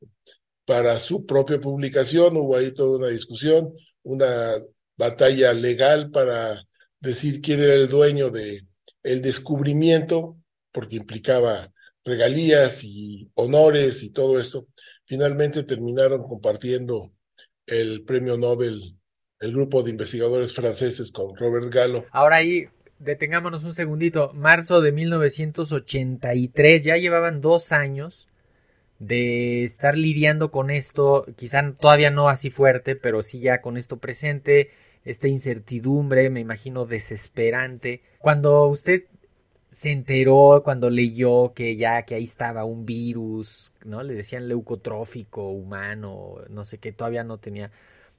para 0.65 0.97
su 0.99 1.25
propia 1.25 1.59
publicación. 1.59 2.35
Hubo 2.37 2.55
ahí 2.55 2.71
toda 2.71 2.97
una 2.97 3.07
discusión, 3.07 3.73
una 4.03 4.51
batalla 4.97 5.53
legal 5.53 6.11
para 6.11 6.63
decir 6.99 7.41
quién 7.41 7.61
era 7.61 7.73
el 7.73 7.89
dueño 7.89 8.29
de, 8.29 8.61
el 9.03 9.21
descubrimiento, 9.21 10.37
porque 10.71 10.95
implicaba 10.95 11.71
regalías 12.03 12.83
y 12.83 13.29
honores 13.35 14.03
y 14.03 14.11
todo 14.11 14.39
esto, 14.39 14.67
finalmente 15.05 15.63
terminaron 15.63 16.21
compartiendo 16.23 17.13
el 17.65 18.03
premio 18.03 18.37
Nobel 18.37 18.99
el 19.43 19.51
grupo 19.51 19.83
de 19.83 19.91
investigadores 19.91 20.55
franceses 20.55 21.11
con 21.11 21.35
Robert 21.35 21.71
Gallo. 21.71 22.05
Ahora 22.11 22.37
ahí 22.37 22.69
detengámonos 22.99 23.65
un 23.65 23.73
segundito. 23.73 24.31
Marzo 24.33 24.79
de 24.79 24.93
1983, 24.93 26.83
ya 26.83 26.95
llevaban 26.95 27.41
dos 27.41 27.73
años 27.73 28.27
de 28.99 29.65
estar 29.65 29.97
lidiando 29.97 30.49
con 30.49 30.69
esto, 30.69 31.25
quizá 31.35 31.73
todavía 31.73 32.09
no 32.09 32.29
así 32.29 32.49
fuerte, 32.49 32.95
pero 32.95 33.21
sí 33.21 33.39
ya 33.41 33.59
con 33.59 33.75
esto 33.75 33.97
presente 33.97 34.71
esta 35.03 35.27
incertidumbre, 35.27 36.29
me 36.29 36.39
imagino 36.39 36.85
desesperante. 36.85 38.01
Cuando 38.19 38.65
usted 38.67 39.03
se 39.69 39.91
enteró, 39.91 40.61
cuando 40.63 40.89
leyó 40.89 41.53
que 41.53 41.75
ya 41.75 42.03
que 42.03 42.15
ahí 42.15 42.23
estaba 42.23 42.63
un 42.63 42.85
virus, 42.85 43.73
¿no? 43.83 44.03
Le 44.03 44.13
decían 44.13 44.47
leucotrófico 44.47 45.49
humano, 45.49 46.37
no 46.49 46.63
sé 46.63 46.77
qué, 46.77 46.93
todavía 46.93 47.25
no 47.25 47.39
tenía 47.39 47.71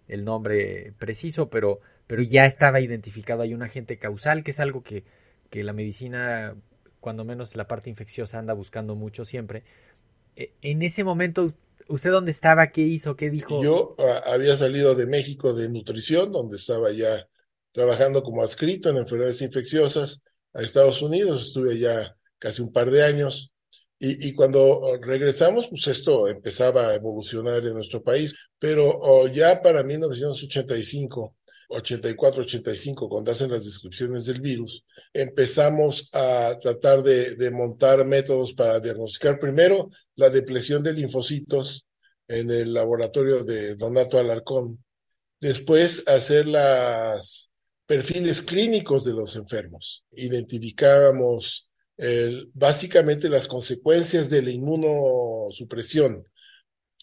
el 0.08 0.24
nombre 0.24 0.92
preciso, 0.98 1.48
pero, 1.50 1.80
pero 2.06 2.22
ya 2.22 2.46
estaba 2.46 2.80
identificado, 2.80 3.42
hay 3.42 3.54
un 3.54 3.62
agente 3.62 3.98
causal, 3.98 4.44
que 4.44 4.50
es 4.50 4.60
algo 4.60 4.82
que, 4.82 5.04
que 5.50 5.64
la 5.64 5.72
medicina, 5.72 6.54
cuando 7.00 7.24
menos 7.24 7.56
la 7.56 7.66
parte 7.66 7.90
infecciosa, 7.90 8.38
anda 8.38 8.54
buscando 8.54 8.94
mucho 8.94 9.24
siempre. 9.24 9.64
E, 10.36 10.52
en 10.62 10.82
ese 10.82 11.04
momento 11.04 11.48
¿Usted 11.88 12.10
dónde 12.10 12.30
estaba? 12.30 12.70
¿Qué 12.70 12.80
hizo? 12.80 13.16
¿Qué 13.16 13.30
dijo? 13.30 13.62
Yo 13.62 13.96
había 14.26 14.56
salido 14.56 14.94
de 14.94 15.06
México 15.06 15.52
de 15.52 15.68
nutrición, 15.68 16.32
donde 16.32 16.56
estaba 16.56 16.90
ya 16.92 17.28
trabajando 17.72 18.22
como 18.22 18.42
adscrito 18.42 18.88
en 18.88 18.96
enfermedades 18.96 19.42
infecciosas 19.42 20.22
a 20.54 20.62
Estados 20.62 21.02
Unidos. 21.02 21.48
Estuve 21.48 21.78
ya 21.78 22.16
casi 22.38 22.62
un 22.62 22.72
par 22.72 22.90
de 22.90 23.02
años. 23.02 23.52
Y, 23.98 24.28
y 24.28 24.34
cuando 24.34 24.98
regresamos, 25.00 25.68
pues 25.68 25.86
esto 25.86 26.28
empezaba 26.28 26.88
a 26.88 26.94
evolucionar 26.94 27.64
en 27.64 27.74
nuestro 27.74 28.02
país. 28.02 28.34
Pero 28.58 28.88
oh, 28.88 29.28
ya 29.28 29.62
para 29.62 29.82
1985, 29.82 31.36
84, 31.68 32.42
85, 32.42 33.08
cuando 33.08 33.32
hacen 33.32 33.50
las 33.50 33.64
descripciones 33.64 34.26
del 34.26 34.40
virus, 34.40 34.84
empezamos 35.12 36.10
a 36.12 36.56
tratar 36.60 37.02
de, 37.02 37.36
de, 37.36 37.50
montar 37.50 38.04
métodos 38.04 38.52
para 38.52 38.80
diagnosticar 38.80 39.38
primero 39.38 39.88
la 40.16 40.30
depresión 40.30 40.82
de 40.82 40.92
linfocitos 40.92 41.86
en 42.28 42.50
el 42.50 42.72
laboratorio 42.72 43.44
de 43.44 43.74
Donato 43.76 44.18
Alarcón, 44.18 44.82
después 45.40 46.06
hacer 46.08 46.46
los 46.46 47.50
perfiles 47.86 48.42
clínicos 48.42 49.04
de 49.04 49.12
los 49.12 49.36
enfermos. 49.36 50.04
Identificábamos 50.12 51.70
básicamente 52.52 53.28
las 53.28 53.46
consecuencias 53.48 54.30
de 54.30 54.42
la 54.42 54.50
inmunosupresión. 54.50 56.24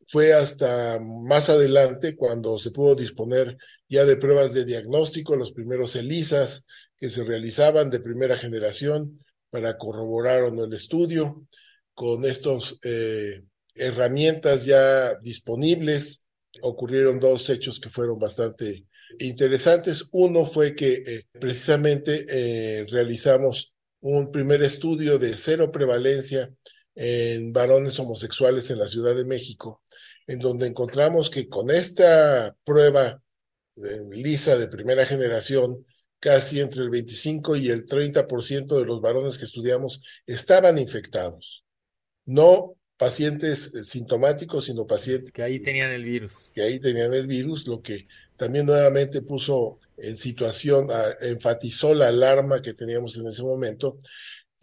Fue 0.08 0.34
hasta 0.34 1.00
más 1.00 1.50
adelante 1.50 2.16
cuando 2.18 2.60
se 2.60 2.72
pudo 2.72 2.96
disponer 2.96 3.58
ya 3.88 4.04
de 4.04 4.18
pruebas 4.18 4.54
de 4.54 4.66
diagnóstico, 4.66 5.36
los 5.36 5.54
primeros 5.54 5.96
ELISAs 5.96 6.66
que 6.98 7.10
se 7.10 7.24
realizaban 7.24 7.90
de 7.90 8.00
primera 8.00 8.38
generación 8.38 9.20
para 9.50 9.78
corroborar 9.78 10.44
o 10.44 10.52
no 10.52 10.66
el 10.66 10.74
estudio, 10.74 11.46
con 11.94 12.26
estas 12.26 12.78
eh, 12.84 13.42
herramientas 13.76 14.66
ya 14.66 15.16
disponibles. 15.16 16.26
Ocurrieron 16.62 17.20
dos 17.20 17.50
hechos 17.50 17.80
que 17.80 17.90
fueron 17.90 18.18
bastante 18.18 18.86
interesantes. 19.20 20.06
Uno 20.12 20.46
fue 20.46 20.76
que 20.76 20.94
eh, 20.94 21.26
precisamente 21.40 22.26
eh, 22.30 22.86
realizamos 22.90 23.71
un 24.02 24.32
primer 24.32 24.62
estudio 24.62 25.18
de 25.18 25.38
cero 25.38 25.72
prevalencia 25.72 26.54
en 26.96 27.54
varones 27.54 27.98
homosexuales 28.00 28.70
en 28.70 28.80
la 28.80 28.88
Ciudad 28.88 29.16
de 29.16 29.26
México, 29.26 29.82
en 30.28 30.40
donde 30.40 30.68
encontramos 30.68 31.30
que 31.30 31.48
con 31.48 31.72
esta 31.72 32.56
prueba 32.64 33.22
lisa 34.12 34.58
de 34.58 34.68
primera 34.68 35.06
generación, 35.06 35.86
casi 36.20 36.60
entre 36.60 36.84
el 36.84 36.90
25 36.90 37.56
y 37.56 37.70
el 37.70 37.86
30% 37.86 38.78
de 38.78 38.86
los 38.86 39.02
varones 39.02 39.38
que 39.38 39.46
estudiamos 39.46 40.02
estaban 40.28 40.78
infectados. 40.78 41.64
No 42.26 42.76
pacientes 42.98 43.74
eh, 43.74 43.84
sintomáticos, 43.84 44.66
sino 44.66 44.86
pacientes 44.86 45.32
que 45.32 45.42
ahí 45.42 45.60
tenían 45.60 45.90
el 45.92 46.04
virus. 46.04 46.52
Que 46.54 46.62
ahí 46.62 46.80
tenían 46.80 47.14
el 47.14 47.26
virus, 47.26 47.66
lo 47.66 47.82
que 47.82 48.08
también 48.38 48.68
nuevamente 48.68 49.24
puso 49.24 49.80
en 50.02 50.18
situación, 50.18 50.88
enfatizó 51.22 51.94
la 51.94 52.08
alarma 52.08 52.62
que 52.62 52.74
teníamos 52.74 53.18
en 53.18 53.28
ese 53.28 53.44
momento. 53.44 54.00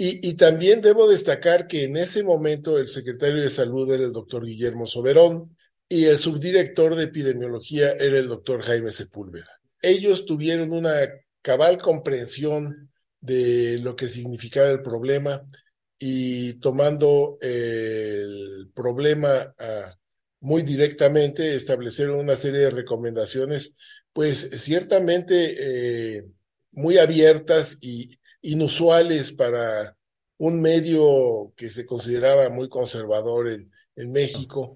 Y, 0.00 0.34
también 0.34 0.80
debo 0.80 1.08
destacar 1.08 1.66
que 1.66 1.82
en 1.82 1.96
ese 1.96 2.22
momento 2.22 2.78
el 2.78 2.86
secretario 2.86 3.42
de 3.42 3.50
salud 3.50 3.92
era 3.92 4.04
el 4.04 4.12
doctor 4.12 4.44
Guillermo 4.44 4.86
Soberón 4.86 5.56
y 5.88 6.04
el 6.04 6.18
subdirector 6.18 6.94
de 6.94 7.04
epidemiología 7.04 7.90
era 7.92 8.16
el 8.18 8.28
doctor 8.28 8.62
Jaime 8.62 8.92
Sepúlveda. 8.92 9.48
Ellos 9.82 10.24
tuvieron 10.24 10.70
una 10.70 10.94
cabal 11.42 11.78
comprensión 11.78 12.92
de 13.20 13.80
lo 13.82 13.96
que 13.96 14.06
significaba 14.06 14.68
el 14.68 14.82
problema 14.82 15.42
y 15.98 16.54
tomando 16.60 17.36
el 17.40 18.70
problema 18.72 19.52
ah, 19.58 19.98
muy 20.40 20.62
directamente, 20.62 21.54
establecieron 21.54 22.20
una 22.20 22.36
serie 22.36 22.60
de 22.60 22.70
recomendaciones, 22.70 23.74
pues 24.18 24.50
ciertamente 24.64 26.16
eh, 26.16 26.24
muy 26.72 26.98
abiertas 26.98 27.78
y 27.80 28.18
inusuales 28.42 29.30
para 29.30 29.96
un 30.38 30.60
medio 30.60 31.52
que 31.56 31.70
se 31.70 31.86
consideraba 31.86 32.50
muy 32.50 32.68
conservador 32.68 33.48
en, 33.48 33.70
en 33.94 34.10
México. 34.10 34.74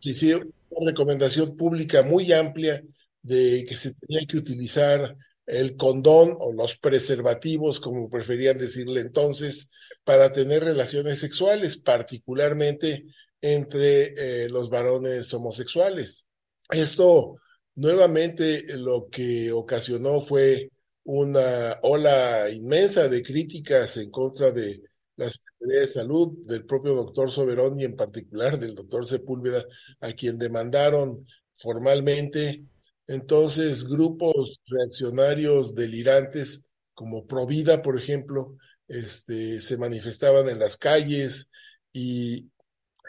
Sí, 0.00 0.16
sí, 0.16 0.32
una 0.32 0.90
recomendación 0.90 1.56
pública 1.56 2.02
muy 2.02 2.32
amplia 2.32 2.82
de 3.22 3.64
que 3.68 3.76
se 3.76 3.94
tenía 3.94 4.26
que 4.26 4.38
utilizar 4.38 5.16
el 5.46 5.76
condón 5.76 6.34
o 6.36 6.52
los 6.52 6.76
preservativos, 6.76 7.78
como 7.78 8.10
preferían 8.10 8.58
decirle 8.58 9.00
entonces, 9.00 9.70
para 10.02 10.32
tener 10.32 10.64
relaciones 10.64 11.20
sexuales, 11.20 11.76
particularmente 11.76 13.04
entre 13.40 14.14
eh, 14.16 14.48
los 14.48 14.70
varones 14.70 15.32
homosexuales. 15.32 16.26
Esto 16.68 17.36
nuevamente 17.76 18.64
lo 18.76 19.08
que 19.10 19.52
ocasionó 19.52 20.20
fue 20.20 20.70
una 21.04 21.78
ola 21.82 22.50
inmensa 22.50 23.08
de 23.08 23.22
críticas 23.22 23.96
en 23.98 24.10
contra 24.10 24.50
de 24.50 24.82
la 25.16 25.30
Secretaría 25.30 25.80
de 25.80 25.88
Salud, 25.88 26.32
del 26.46 26.66
propio 26.66 26.94
doctor 26.94 27.30
Soberón 27.30 27.78
y 27.78 27.84
en 27.84 27.96
particular 27.96 28.58
del 28.58 28.74
doctor 28.74 29.06
Sepúlveda, 29.06 29.64
a 30.00 30.12
quien 30.12 30.38
demandaron 30.38 31.26
formalmente. 31.54 32.64
Entonces, 33.06 33.84
grupos 33.84 34.60
reaccionarios 34.66 35.74
delirantes, 35.74 36.64
como 36.92 37.26
Provida, 37.26 37.82
por 37.82 37.96
ejemplo, 37.98 38.56
este, 38.88 39.60
se 39.60 39.76
manifestaban 39.76 40.48
en 40.48 40.58
las 40.58 40.76
calles 40.76 41.50
y 41.92 42.50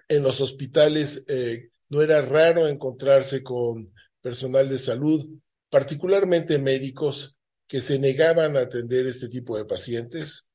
en 0.07 0.23
los 0.23 0.39
hospitales 0.39 1.23
eh, 1.27 1.69
no 1.89 2.01
era 2.01 2.21
raro 2.21 2.67
encontrarse 2.67 3.43
con 3.43 3.91
personal 4.27 4.67
de 4.67 4.77
salud, 4.77 5.25
particularmente 5.69 6.59
médicos, 6.59 7.37
que 7.65 7.79
se 7.79 7.97
negaban 7.97 8.57
a 8.57 8.61
atender 8.61 9.05
este 9.05 9.29
tipo 9.29 9.57
de 9.57 9.63
pacientes. 9.63 10.49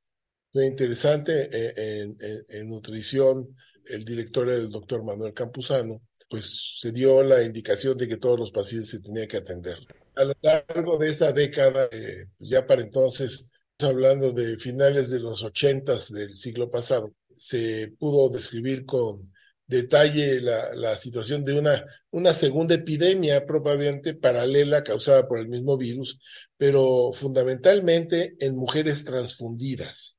Fue 0.52 0.66
interesante 0.66 1.48
eh, 1.50 2.14
en, 2.50 2.68
nutrición, 2.68 3.56
el 3.86 4.04
director 4.04 4.46
era 4.46 4.58
el 4.58 4.70
doctor 4.70 5.02
Manuel 5.02 5.32
Campuzano, 5.32 6.02
pues 6.28 6.76
se 6.80 6.92
dio 6.92 7.22
la 7.22 7.42
indicación 7.42 7.96
de 7.96 8.08
que 8.08 8.18
todos 8.18 8.38
los 8.38 8.50
pacientes 8.50 8.90
se 8.90 9.00
tenían 9.00 9.26
que 9.26 9.38
atender. 9.38 9.78
A 10.16 10.24
lo 10.24 10.34
largo 10.42 10.98
de 10.98 11.08
esa 11.08 11.32
década, 11.32 11.88
eh, 11.92 12.26
ya 12.40 12.66
para 12.66 12.82
entonces, 12.82 13.50
hablando 13.78 14.32
de 14.32 14.58
finales 14.58 15.08
de 15.08 15.20
los 15.20 15.44
ochentas 15.44 16.12
del 16.12 16.36
siglo 16.36 16.70
pasado, 16.70 17.14
se 17.32 17.88
pudo 17.98 18.28
describir 18.28 18.84
con 18.84 19.31
detalle 19.72 20.40
la, 20.40 20.96
situación 20.96 21.44
de 21.44 21.54
una, 21.58 21.84
una 22.10 22.32
segunda 22.34 22.74
epidemia 22.76 23.44
probablemente 23.46 24.14
paralela 24.14 24.84
causada 24.84 25.26
por 25.26 25.38
el 25.40 25.48
mismo 25.48 25.76
virus, 25.76 26.20
pero 26.56 27.12
fundamentalmente 27.14 28.36
en 28.38 28.54
mujeres 28.56 29.04
transfundidas. 29.04 30.18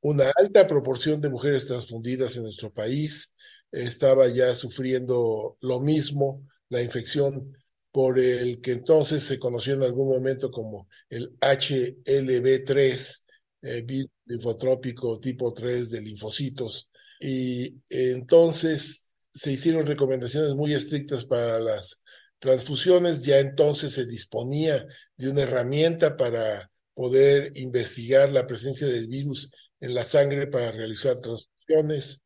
Una 0.00 0.32
alta 0.36 0.66
proporción 0.66 1.20
de 1.20 1.28
mujeres 1.28 1.66
transfundidas 1.66 2.36
en 2.36 2.44
nuestro 2.44 2.72
país, 2.72 3.34
estaba 3.70 4.28
ya 4.28 4.54
sufriendo 4.54 5.56
lo 5.60 5.80
mismo, 5.80 6.46
la 6.68 6.82
infección 6.82 7.56
por 7.92 8.18
el 8.18 8.60
que 8.60 8.72
entonces 8.72 9.22
se 9.22 9.38
conoció 9.38 9.74
en 9.74 9.82
algún 9.82 10.08
momento 10.08 10.50
como 10.50 10.88
el 11.08 11.38
HLB3, 11.40 13.24
eh, 13.62 13.82
virus 13.82 14.10
linfotrópico 14.26 15.20
tipo 15.20 15.52
3 15.52 15.90
de 15.90 16.00
linfocitos. 16.00 16.90
Y 17.20 17.76
entonces 17.88 19.06
se 19.32 19.52
hicieron 19.52 19.86
recomendaciones 19.86 20.54
muy 20.54 20.74
estrictas 20.74 21.24
para 21.24 21.58
las 21.60 22.02
transfusiones, 22.38 23.22
ya 23.22 23.38
entonces 23.38 23.94
se 23.94 24.06
disponía 24.06 24.86
de 25.16 25.30
una 25.30 25.42
herramienta 25.42 26.16
para 26.16 26.70
poder 26.94 27.52
investigar 27.56 28.32
la 28.32 28.46
presencia 28.46 28.86
del 28.86 29.08
virus 29.08 29.50
en 29.80 29.94
la 29.94 30.04
sangre 30.04 30.46
para 30.46 30.72
realizar 30.72 31.18
transfusiones. 31.18 32.22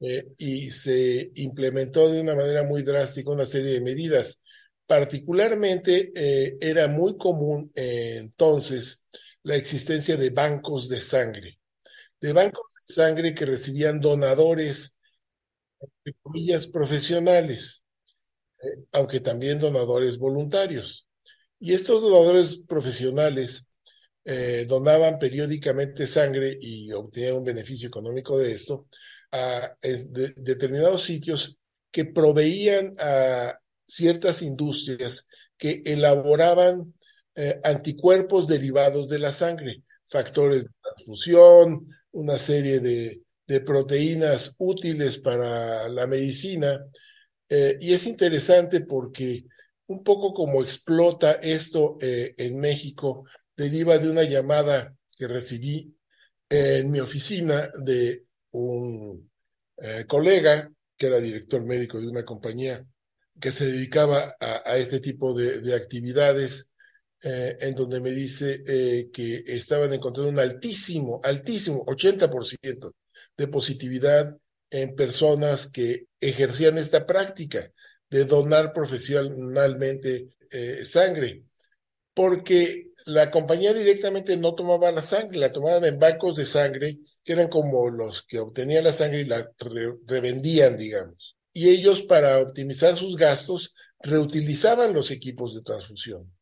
Eh, 0.00 0.32
y 0.38 0.70
se 0.72 1.30
implementó 1.36 2.08
de 2.10 2.20
una 2.20 2.34
manera 2.34 2.64
muy 2.64 2.82
drástica 2.82 3.30
una 3.30 3.46
serie 3.46 3.72
de 3.72 3.80
medidas. 3.80 4.42
Particularmente 4.86 6.12
eh, 6.14 6.56
era 6.60 6.88
muy 6.88 7.16
común 7.16 7.70
eh, 7.74 8.16
entonces 8.18 9.04
la 9.44 9.56
existencia 9.56 10.16
de 10.16 10.30
bancos 10.30 10.88
de 10.88 11.00
sangre, 11.00 11.60
de 12.20 12.32
bancos 12.32 12.64
sangre 12.94 13.34
que 13.34 13.46
recibían 13.46 14.00
donadores, 14.00 14.96
de 16.04 16.14
comillas, 16.22 16.66
profesionales, 16.66 17.84
aunque 18.92 19.20
también 19.20 19.58
donadores 19.58 20.18
voluntarios. 20.18 21.08
Y 21.58 21.74
estos 21.74 22.02
donadores 22.02 22.60
profesionales 22.68 23.66
donaban 24.68 25.18
periódicamente 25.18 26.06
sangre 26.06 26.56
y 26.60 26.92
obtenían 26.92 27.38
un 27.38 27.44
beneficio 27.44 27.88
económico 27.88 28.38
de 28.38 28.52
esto, 28.52 28.86
a 29.32 29.76
determinados 29.80 31.02
sitios 31.02 31.58
que 31.90 32.04
proveían 32.04 32.94
a 32.98 33.58
ciertas 33.86 34.42
industrias 34.42 35.26
que 35.56 35.82
elaboraban 35.84 36.94
eh, 37.34 37.60
anticuerpos 37.64 38.48
derivados 38.48 39.08
de 39.08 39.18
la 39.18 39.32
sangre, 39.32 39.82
factores 40.04 40.64
de 40.64 40.70
transfusión, 40.82 41.88
una 42.12 42.38
serie 42.38 42.80
de, 42.80 43.22
de 43.46 43.60
proteínas 43.60 44.54
útiles 44.58 45.18
para 45.18 45.88
la 45.88 46.06
medicina. 46.06 46.84
Eh, 47.48 47.76
y 47.80 47.92
es 47.92 48.06
interesante 48.06 48.80
porque 48.80 49.44
un 49.86 50.02
poco 50.02 50.32
como 50.32 50.62
explota 50.62 51.32
esto 51.32 51.98
eh, 52.00 52.34
en 52.38 52.58
México, 52.60 53.26
deriva 53.56 53.98
de 53.98 54.10
una 54.10 54.22
llamada 54.22 54.94
que 55.16 55.28
recibí 55.28 55.94
en 56.48 56.90
mi 56.90 57.00
oficina 57.00 57.68
de 57.84 58.24
un 58.52 59.30
eh, 59.78 60.04
colega 60.06 60.70
que 60.96 61.06
era 61.06 61.18
director 61.18 61.64
médico 61.66 62.00
de 62.00 62.08
una 62.08 62.24
compañía 62.24 62.86
que 63.40 63.50
se 63.50 63.66
dedicaba 63.66 64.36
a, 64.40 64.76
este 64.76 65.00
tipo 65.00 65.34
de, 65.34 65.74
actividades, 65.74 66.68
eh, 67.22 67.56
en 67.60 67.74
donde 67.74 68.00
me 68.00 68.10
dice 68.10 68.62
eh, 68.66 69.10
que 69.12 69.44
estaban 69.46 69.92
encontrando 69.92 70.30
un 70.30 70.38
altísimo, 70.38 71.20
altísimo, 71.22 71.84
80% 71.86 72.92
de 73.36 73.48
positividad 73.48 74.36
en 74.70 74.94
personas 74.94 75.66
que 75.66 76.06
ejercían 76.20 76.78
esta 76.78 77.06
práctica 77.06 77.70
de 78.10 78.24
donar 78.24 78.72
profesionalmente 78.72 80.28
sangre, 80.84 81.44
porque 82.12 82.92
la 83.06 83.30
compañía 83.30 83.72
directamente 83.72 84.36
no 84.36 84.54
tomaba 84.54 84.92
la 84.92 85.02
sangre, 85.02 85.38
la 85.38 85.52
tomaban 85.52 85.84
en 85.84 85.98
bancos 85.98 86.36
de 86.36 86.46
sangre, 86.46 86.98
que 87.24 87.32
eran 87.32 87.48
como 87.48 87.88
los 87.90 88.22
que 88.22 88.38
obtenían 88.38 88.84
la 88.84 88.92
sangre 88.92 89.20
y 89.20 89.24
la 89.24 89.50
revendían, 90.06 90.76
digamos. 90.76 91.36
Y 91.52 91.68
ellos, 91.70 92.02
para 92.02 92.38
optimizar 92.38 92.96
sus 92.96 93.16
gastos, 93.16 93.74
reutilizaban 94.00 94.92
los 94.94 95.10
equipos 95.10 95.54
de 95.54 95.62
transfusión. 95.62 96.32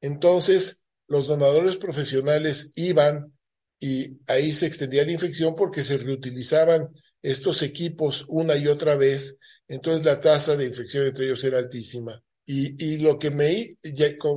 Entonces, 0.00 0.84
los 1.08 1.26
donadores 1.26 1.76
profesionales 1.76 2.72
iban 2.74 3.32
y 3.78 4.18
ahí 4.26 4.52
se 4.52 4.66
extendía 4.66 5.04
la 5.04 5.12
infección 5.12 5.54
porque 5.54 5.82
se 5.82 5.98
reutilizaban 5.98 6.88
estos 7.22 7.62
equipos 7.62 8.24
una 8.28 8.56
y 8.56 8.68
otra 8.68 8.96
vez, 8.96 9.38
entonces 9.68 10.04
la 10.04 10.20
tasa 10.20 10.56
de 10.56 10.66
infección 10.66 11.06
entre 11.06 11.26
ellos 11.26 11.42
era 11.44 11.58
altísima. 11.58 12.22
Y, 12.48 12.98
lo 12.98 13.18
que 13.18 13.30
me 13.30 13.76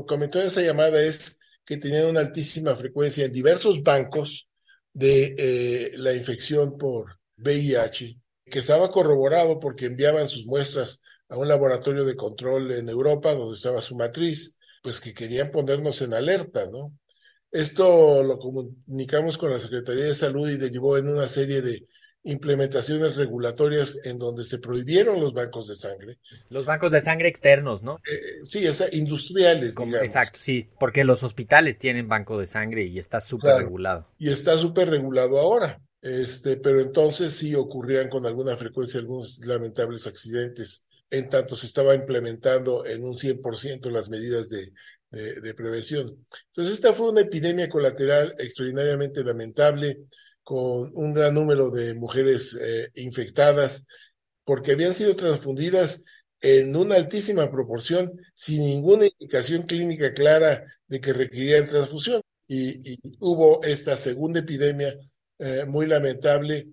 comentó 0.08 0.42
en 0.42 0.48
esa 0.48 0.64
llamada 0.64 1.00
es 1.04 1.38
que 1.64 1.78
tenían 1.78 2.08
una 2.08 2.22
altísima 2.22 2.76
frecuencia 2.76 3.24
en 3.24 3.32
diversos 3.32 3.84
bancos 3.84 4.50
de 4.92 5.36
eh, 5.38 5.92
la 5.98 6.16
infección 6.16 6.76
por 6.80 7.20
VIH, 7.38 8.20
que 8.46 8.60
estaba 8.60 8.90
corroborado 8.90 9.60
porque 9.60 9.86
enviaban 9.86 10.28
sus 10.28 10.48
muestras 10.48 11.02
a 11.30 11.38
un 11.38 11.48
laboratorio 11.48 12.04
de 12.04 12.16
control 12.16 12.72
en 12.72 12.90
Europa, 12.90 13.36
donde 13.36 13.56
estaba 13.56 13.84
su 13.84 13.96
matriz, 13.96 14.58
pues 14.82 15.00
que 15.00 15.14
querían 15.14 15.52
ponernos 15.52 16.02
en 16.02 16.14
alerta, 16.14 16.70
¿no? 16.72 16.94
Esto 17.52 18.24
lo 18.24 18.38
comunicamos 18.38 19.38
con 19.38 19.52
la 19.52 19.60
Secretaría 19.60 20.06
de 20.06 20.16
Salud 20.16 20.50
y 20.50 20.58
derivó 20.58 20.98
en 20.98 21.10
una 21.10 21.28
serie 21.28 21.62
de 21.62 21.86
implementaciones 22.24 23.16
regulatorias 23.16 24.06
en 24.06 24.20
donde 24.20 24.44
se 24.44 24.60
prohibieron 24.60 25.20
los 25.20 25.34
bancos 25.34 25.68
de 25.68 25.76
sangre. 25.76 26.18
Los 26.50 26.66
bancos 26.66 26.92
de 26.92 27.02
sangre 27.02 27.30
externos, 27.30 27.82
¿no? 27.82 27.98
Eh, 27.98 28.44
sí, 28.44 28.66
esa, 28.66 28.86
industriales, 28.94 29.76
digamos. 29.76 30.02
Exacto, 30.02 30.40
sí, 30.42 30.70
porque 30.80 31.04
los 31.04 31.24
hospitales 31.24 31.80
tienen 31.80 32.08
banco 32.08 32.38
de 32.38 32.48
sangre 32.48 32.86
y 32.86 33.00
está 33.00 33.22
súper 33.22 33.56
regulado. 33.58 34.08
Y 34.20 34.30
está 34.30 34.58
súper 34.58 34.90
regulado 34.90 35.40
ahora. 35.40 35.82
Este, 36.02 36.58
pero 36.58 36.80
entonces 36.80 37.36
sí 37.36 37.56
ocurrían 37.56 38.10
con 38.10 38.26
alguna 38.26 38.56
frecuencia 38.56 39.00
algunos 39.00 39.40
lamentables 39.40 40.08
accidentes, 40.08 40.86
en 41.10 41.30
tanto 41.30 41.56
se 41.56 41.68
estaba 41.68 41.96
implementando 41.96 42.86
en 42.86 43.04
un 43.04 43.16
100% 43.16 43.90
las 43.90 44.10
medidas 44.10 44.50
de, 44.50 44.72
prevención. 45.56 46.24
Entonces, 46.48 46.76
esta 46.76 46.94
fue 46.94 47.10
una 47.10 47.22
epidemia 47.22 47.68
colateral 47.68 48.34
extraordinariamente 48.38 49.24
lamentable, 49.24 50.04
con 50.44 50.92
un 50.94 51.14
gran 51.14 51.34
número 51.34 51.72
de 51.72 51.96
mujeres 51.96 52.56
eh, 52.62 52.90
infectadas, 52.96 53.86
porque 54.44 54.74
habían 54.74 54.94
sido 54.94 55.16
transfundidas 55.16 56.04
en 56.42 56.76
una 56.76 56.96
altísima 56.96 57.52
proporción 57.52 58.12
sin 58.34 58.62
ninguna 58.62 59.06
indicación 59.06 59.64
clínica 59.64 60.14
clara 60.14 60.64
de 60.88 61.02
que 61.02 61.14
requerían 61.14 61.68
transfusión. 61.68 62.22
Y, 62.48 63.00
hubo 63.20 63.64
esta 63.64 63.98
segunda 63.98 64.40
epidemia 64.40 64.96
eh, 65.40 65.66
muy 65.66 65.86
lamentable 65.88 66.68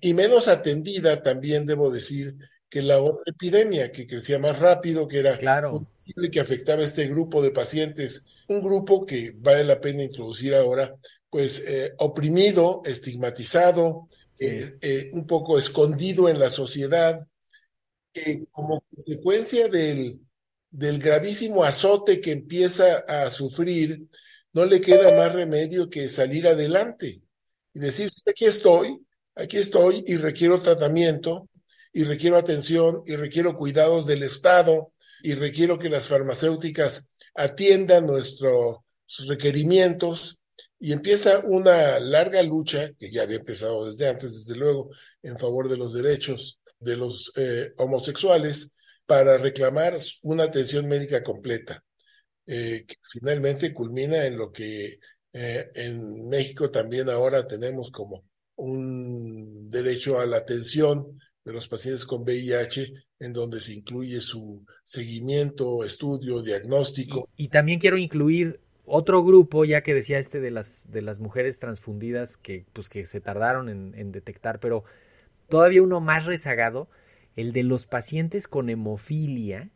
y, 0.00 0.14
menos 0.14 0.48
atendida, 0.48 1.22
también 1.22 1.66
debo 1.66 1.90
decir, 1.90 2.36
que 2.70 2.82
la 2.82 3.02
otra 3.02 3.24
epidemia 3.26 3.90
que 3.90 4.06
crecía 4.06 4.38
más 4.38 4.58
rápido, 4.60 5.08
que 5.08 5.18
era 5.18 5.36
claro. 5.36 5.88
que 6.30 6.40
afectaba 6.40 6.82
a 6.82 6.84
este 6.84 7.08
grupo 7.08 7.42
de 7.42 7.50
pacientes, 7.50 8.24
un 8.46 8.62
grupo 8.62 9.04
que 9.04 9.34
vale 9.36 9.64
la 9.64 9.80
pena 9.80 10.04
introducir 10.04 10.54
ahora, 10.54 10.94
pues 11.28 11.64
eh, 11.66 11.92
oprimido, 11.98 12.82
estigmatizado, 12.84 14.08
eh, 14.38 14.78
eh, 14.80 15.10
un 15.12 15.26
poco 15.26 15.58
escondido 15.58 16.28
en 16.28 16.38
la 16.38 16.48
sociedad, 16.48 17.26
que 18.12 18.46
como 18.52 18.84
consecuencia 18.94 19.66
del, 19.68 20.20
del 20.70 21.00
gravísimo 21.00 21.64
azote 21.64 22.20
que 22.20 22.30
empieza 22.30 22.98
a 23.00 23.30
sufrir, 23.32 24.06
no 24.52 24.64
le 24.64 24.80
queda 24.80 25.16
más 25.16 25.32
remedio 25.32 25.90
que 25.90 26.08
salir 26.08 26.46
adelante 26.46 27.20
y 27.74 27.80
decir, 27.80 28.08
aquí 28.28 28.44
estoy, 28.44 29.04
aquí 29.34 29.56
estoy 29.56 30.04
y 30.06 30.16
requiero 30.16 30.62
tratamiento 30.62 31.49
y 31.92 32.04
requiero 32.04 32.36
atención 32.36 33.02
y 33.06 33.16
requiero 33.16 33.54
cuidados 33.54 34.06
del 34.06 34.22
Estado 34.22 34.92
y 35.22 35.34
requiero 35.34 35.78
que 35.78 35.88
las 35.88 36.06
farmacéuticas 36.06 37.08
atiendan 37.34 38.06
nuestros 38.06 38.78
requerimientos. 39.26 40.38
Y 40.82 40.92
empieza 40.92 41.40
una 41.40 42.00
larga 42.00 42.42
lucha, 42.42 42.92
que 42.98 43.10
ya 43.10 43.22
había 43.22 43.36
empezado 43.36 43.84
desde 43.84 44.08
antes, 44.08 44.32
desde 44.32 44.58
luego, 44.58 44.90
en 45.22 45.38
favor 45.38 45.68
de 45.68 45.76
los 45.76 45.92
derechos 45.92 46.60
de 46.78 46.96
los 46.96 47.32
eh, 47.36 47.72
homosexuales, 47.76 48.72
para 49.04 49.36
reclamar 49.36 49.94
una 50.22 50.44
atención 50.44 50.88
médica 50.88 51.22
completa, 51.22 51.84
eh, 52.46 52.86
finalmente 53.02 53.74
culmina 53.74 54.24
en 54.24 54.38
lo 54.38 54.50
que 54.50 54.98
eh, 55.32 55.68
en 55.74 56.28
México 56.28 56.70
también 56.70 57.10
ahora 57.10 57.46
tenemos 57.46 57.90
como 57.90 58.24
un 58.56 59.68
derecho 59.68 60.18
a 60.18 60.26
la 60.26 60.38
atención 60.38 61.18
de 61.44 61.52
los 61.52 61.68
pacientes 61.68 62.04
con 62.04 62.22
VIH, 62.22 62.92
en 63.18 63.32
donde 63.32 63.60
se 63.60 63.74
incluye 63.74 64.20
su 64.20 64.64
seguimiento, 64.84 65.84
estudio, 65.84 66.42
diagnóstico. 66.42 67.28
y 67.36 67.48
también 67.48 67.78
quiero 67.78 67.96
incluir 67.96 68.60
otro 68.92 69.22
grupo, 69.22 69.64
ya 69.64 69.82
que 69.82 69.94
decía 69.94 70.18
este 70.18 70.40
de 70.40 70.50
las, 70.50 70.90
de 70.90 71.00
las 71.00 71.20
mujeres 71.20 71.60
transfundidas 71.60 72.36
que, 72.36 72.64
pues, 72.72 72.88
que 72.88 73.06
se 73.06 73.20
tardaron 73.20 73.68
en, 73.68 74.12
detectar, 74.12 74.58
pero 74.58 74.84
todavía 75.48 75.82
uno 75.82 76.00
más 76.00 76.26
rezagado, 76.26 76.88
el 77.36 77.52
de 77.52 77.62
los 77.62 77.86
pacientes 77.86 78.48
con 78.48 78.68
hemofilia 78.68 79.68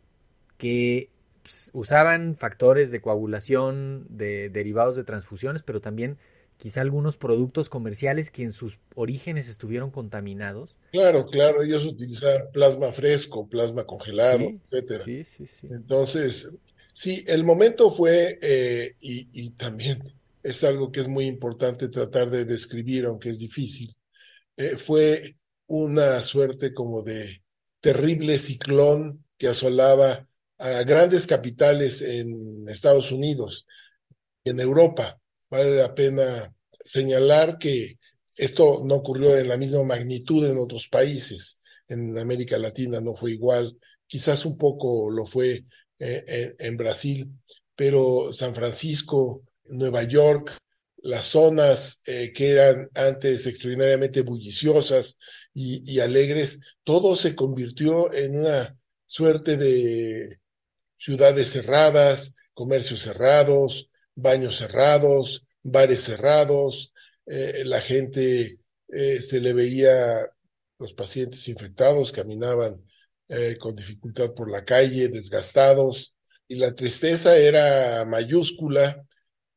que 0.59 1.11
pues, 1.43 1.71
usaban 1.75 2.37
factores 2.37 2.91
de 2.91 3.01
coagulación 3.01 4.07
de 4.09 4.51
derivados 4.51 4.97
de 4.97 5.05
transfusiones, 5.05 5.63
pero 5.63 5.81
también 5.81 6.19
quizá 6.59 6.81
algunos 6.81 7.17
productos 7.17 7.69
comerciales 7.69 8.31
que 8.31 8.43
en 8.43 8.53
sus 8.53 8.79
orígenes 8.95 9.49
estuvieron 9.49 9.91
contaminados. 9.91 10.77
Claro, 10.93 11.27
claro, 11.27 11.63
ellos 11.63 11.85
utilizaban 11.85 12.51
plasma 12.53 12.93
fresco, 12.93 13.49
plasma 13.49 13.85
congelado, 13.85 14.45
etcétera. 14.71 15.05
Sí, 15.05 15.25
sí, 15.25 15.47
sí. 15.47 15.69
Entonces, 15.71 16.61
Sí, 16.95 17.25
el 17.27 17.43
momento 17.45 17.91
fue, 17.91 18.39
eh, 18.41 18.95
y, 19.01 19.51
también 19.53 20.01
es 20.45 20.63
algo 20.65 20.93
que 20.93 21.01
es 21.01 21.09
muy 21.09 21.27
importante 21.27 21.89
tratar 21.89 22.31
de 22.31 22.45
describir, 22.45 23.07
aunque 23.07 23.31
es 23.31 23.39
difícil, 23.41 23.97
eh, 24.57 24.77
fue 24.79 25.37
una 25.67 26.23
suerte 26.23 26.73
como 26.73 27.03
de 27.03 27.43
terrible 27.81 28.39
ciclón 28.39 29.25
que 29.39 29.49
asolaba 29.49 30.29
a 30.59 30.85
grandes 30.85 31.27
capitales 31.27 32.01
en 32.03 32.65
Estados 32.69 33.11
Unidos 33.13 33.67
y 34.45 34.51
en 34.51 34.61
Europa. 34.61 35.21
Vale 35.55 35.77
la 35.77 35.95
pena 35.95 36.53
señalar 36.81 37.59
que 37.59 38.01
esto 38.37 38.81
no 38.83 38.97
ocurrió 38.97 39.39
en 39.39 39.47
la 39.47 39.57
misma 39.57 39.85
magnitud 39.85 40.45
en 40.45 40.59
otros 40.59 40.89
países. 40.89 41.61
En 41.87 42.19
América 42.19 42.59
Latina 42.59 43.01
no 43.01 43.15
fue 43.15 43.31
igual, 43.31 43.79
quizás 44.09 44.47
un 44.47 44.59
poco 44.59 45.13
lo 45.13 45.27
fue 45.27 45.65
eh, 46.01 46.57
en, 46.59 46.77
Brasil, 46.77 47.31
pero 47.77 48.33
San 48.33 48.53
Francisco, 48.53 49.45
Nueva 49.67 50.03
York, 50.03 50.57
las 50.97 51.27
zonas 51.27 52.03
eh, 52.09 52.33
que 52.33 52.51
eran 52.51 52.91
antes 52.97 53.47
extraordinariamente 53.47 54.23
bulliciosas 54.23 55.19
y, 55.55 56.01
alegres, 56.01 56.59
todo 56.83 57.15
se 57.15 57.37
convirtió 57.37 58.13
en 58.13 58.41
una 58.41 58.77
suerte 59.07 59.57
de 59.57 60.41
ciudades 60.97 61.53
cerradas, 61.53 62.35
comercios 62.55 63.03
cerrados, 63.03 63.89
baños 64.17 64.59
cerrados, 64.59 65.47
bares 65.63 66.03
cerrados, 66.03 66.93
eh, 67.27 67.63
la 67.65 67.81
gente 67.81 68.59
se 68.89 69.41
le 69.41 69.53
veía, 69.53 70.29
los 70.79 70.93
pacientes 70.95 71.49
infectados 71.49 72.13
caminaban 72.13 72.81
eh, 73.29 73.57
con 73.59 73.75
dificultad 73.75 74.35
por 74.35 74.51
la 74.51 74.65
calle, 74.65 75.09
desgastados, 75.09 76.15
y 76.47 76.57
la 76.57 76.75
tristeza 76.75 77.37
era 77.37 78.05
mayúscula, 78.05 79.03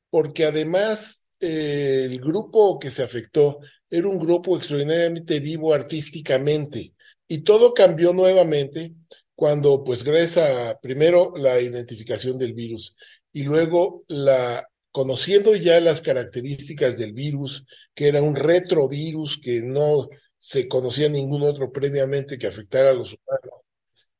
porque 0.10 0.46
además 0.46 1.28
eh, 1.42 2.04
el 2.06 2.20
grupo 2.22 2.80
que 2.80 2.92
se 2.92 3.04
afectó 3.04 3.60
era 3.90 4.08
un 4.08 4.20
grupo 4.20 4.56
extraordinariamente 4.58 5.42
vivo 5.42 5.74
artísticamente, 5.74 6.94
y 7.28 7.40
todo 7.40 7.74
cambió 7.74 8.14
nuevamente 8.14 8.96
cuando, 9.36 9.84
pues, 9.84 10.04
gracias 10.04 10.38
a 10.38 10.80
primero 10.80 11.34
la 11.38 11.60
identificación 11.60 12.40
del 12.40 12.54
virus 12.54 12.96
y 13.34 13.44
luego 13.44 14.00
la 14.08 14.68
conociendo 14.92 15.56
ya 15.56 15.80
las 15.80 16.02
características 16.02 16.98
del 16.98 17.14
virus, 17.14 17.66
que 17.94 18.08
era 18.08 18.22
un 18.22 18.36
retrovirus 18.36 19.40
que 19.40 19.62
no 19.62 20.10
se 20.40 20.68
conocía 20.68 21.08
ningún 21.08 21.44
otro 21.44 21.72
previamente 21.72 22.40
que 22.40 22.48
afectara 22.48 22.90
a 22.90 22.94
los 22.94 23.14
humanos. 23.14 23.62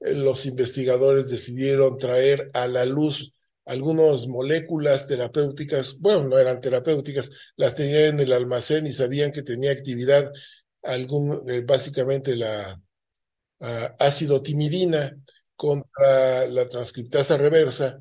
Eh, 0.02 0.14
los 0.14 0.46
investigadores 0.46 1.30
decidieron 1.30 1.98
traer 1.98 2.50
a 2.54 2.68
la 2.68 2.86
luz 2.86 3.34
algunas 3.66 4.28
moléculas 4.28 5.08
terapéuticas, 5.08 5.98
bueno, 6.00 6.26
no 6.26 6.38
eran 6.38 6.62
terapéuticas, 6.62 7.32
las 7.56 7.76
tenían 7.76 8.16
en 8.16 8.20
el 8.20 8.34
almacén 8.34 8.86
y 8.86 8.94
sabían 8.94 9.32
que 9.32 9.42
tenía 9.42 9.72
actividad 9.72 10.32
algún, 10.84 11.38
eh, 11.50 11.62
básicamente 11.66 12.36
la 12.36 12.80
ácido 13.98 14.44
timidina 14.44 15.18
contra 15.56 16.46
la 16.48 16.70
transcriptasa 16.70 17.38
reversa. 17.38 18.00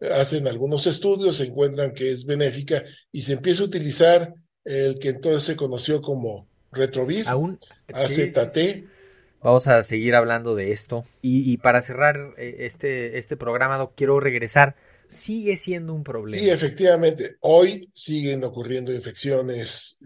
Hacen 0.00 0.46
algunos 0.46 0.86
estudios, 0.86 1.38
se 1.38 1.46
encuentran 1.46 1.92
que 1.92 2.10
es 2.10 2.24
benéfica 2.24 2.84
y 3.10 3.22
se 3.22 3.32
empieza 3.32 3.62
a 3.62 3.66
utilizar 3.66 4.34
el 4.64 4.98
que 4.98 5.08
entonces 5.08 5.42
se 5.42 5.56
conoció 5.56 6.00
como 6.00 6.48
Retrovir, 6.72 7.26
Aún, 7.26 7.58
AZT. 7.92 8.86
Vamos 9.42 9.66
a 9.68 9.82
seguir 9.82 10.14
hablando 10.14 10.54
de 10.54 10.72
esto. 10.72 11.04
Y, 11.22 11.56
para 11.58 11.80
cerrar 11.82 12.34
eh, 12.36 12.56
este, 12.60 13.18
este 13.18 13.36
programa, 13.36 13.88
quiero 13.94 14.20
regresar. 14.20 14.76
Sigue 15.06 15.56
siendo 15.56 15.94
un 15.94 16.04
problema. 16.04 16.42
Sí, 16.42 16.50
efectivamente. 16.50 17.36
Hoy 17.40 17.88
siguen 17.94 18.44
ocurriendo 18.44 18.92
infecciones 18.92 19.98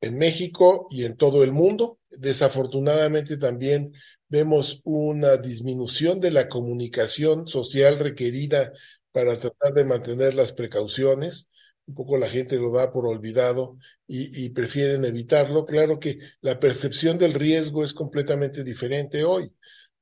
en 0.00 0.18
México 0.18 0.86
y 0.90 1.04
en 1.04 1.16
todo 1.16 1.44
el 1.44 1.52
mundo. 1.52 1.98
Desafortunadamente 2.10 3.36
también 3.36 3.92
vemos 4.28 4.80
una 4.84 5.36
disminución 5.36 6.20
de 6.20 6.30
la 6.30 6.48
comunicación 6.48 7.46
social 7.46 7.98
requerida 7.98 8.72
para 9.12 9.38
tratar 9.38 9.72
de 9.74 9.84
mantener 9.84 10.34
las 10.34 10.52
precauciones. 10.52 11.50
Un 11.86 11.94
poco 11.94 12.16
la 12.16 12.28
gente 12.28 12.56
lo 12.56 12.72
da 12.72 12.92
por 12.92 13.06
olvidado 13.06 13.76
y, 14.06 14.50
prefieren 14.50 15.04
evitarlo. 15.04 15.64
Claro 15.64 15.98
que 15.98 16.18
la 16.40 16.60
percepción 16.60 17.18
del 17.18 17.32
riesgo 17.34 17.84
es 17.84 17.92
completamente 17.94 18.62
diferente 18.64 19.24
hoy. 19.24 19.52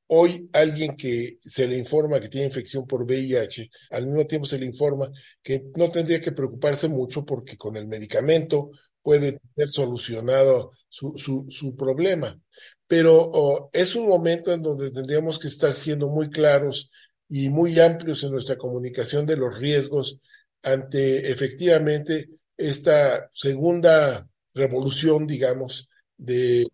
Hoy 0.06 0.48
alguien 0.54 0.96
que 0.96 1.36
se 1.40 1.66
le 1.66 1.76
informa 1.76 2.20
que 2.20 2.28
tiene 2.28 2.46
infección 2.46 2.86
por 2.86 3.04
VIH, 3.04 3.70
al 3.90 4.06
mismo 4.06 4.26
tiempo 4.26 4.46
se 4.46 4.58
le 4.58 4.66
informa 4.66 5.10
que 5.42 5.64
no 5.76 5.90
tendría 5.90 6.20
que 6.20 6.32
preocuparse 6.32 6.88
mucho 6.88 7.24
porque 7.24 7.56
con 7.58 7.76
el 7.76 7.86
medicamento 7.88 8.70
puede 9.02 9.38
ser 9.54 9.70
solucionado 9.70 10.70
su, 10.88 11.14
su, 11.18 11.46
su 11.50 11.76
problema. 11.76 12.38
Pero 12.86 13.16
oh, 13.20 13.70
es 13.72 13.94
un 13.96 14.08
momento 14.08 14.52
en 14.52 14.62
donde 14.62 14.90
tendríamos 14.90 15.38
que 15.38 15.48
estar 15.48 15.74
siendo 15.74 16.08
muy 16.08 16.30
claros 16.30 16.90
y 17.28 17.48
muy 17.48 17.78
amplios 17.78 18.22
en 18.24 18.32
nuestra 18.32 18.56
comunicación 18.56 19.26
de 19.26 19.36
los 19.36 19.56
riesgos 19.58 20.18
ante 20.62 21.30
efectivamente 21.30 22.30
esta 22.56 23.28
segunda 23.30 24.28
revolución, 24.54 25.26
digamos, 25.26 25.88
de 26.16 26.66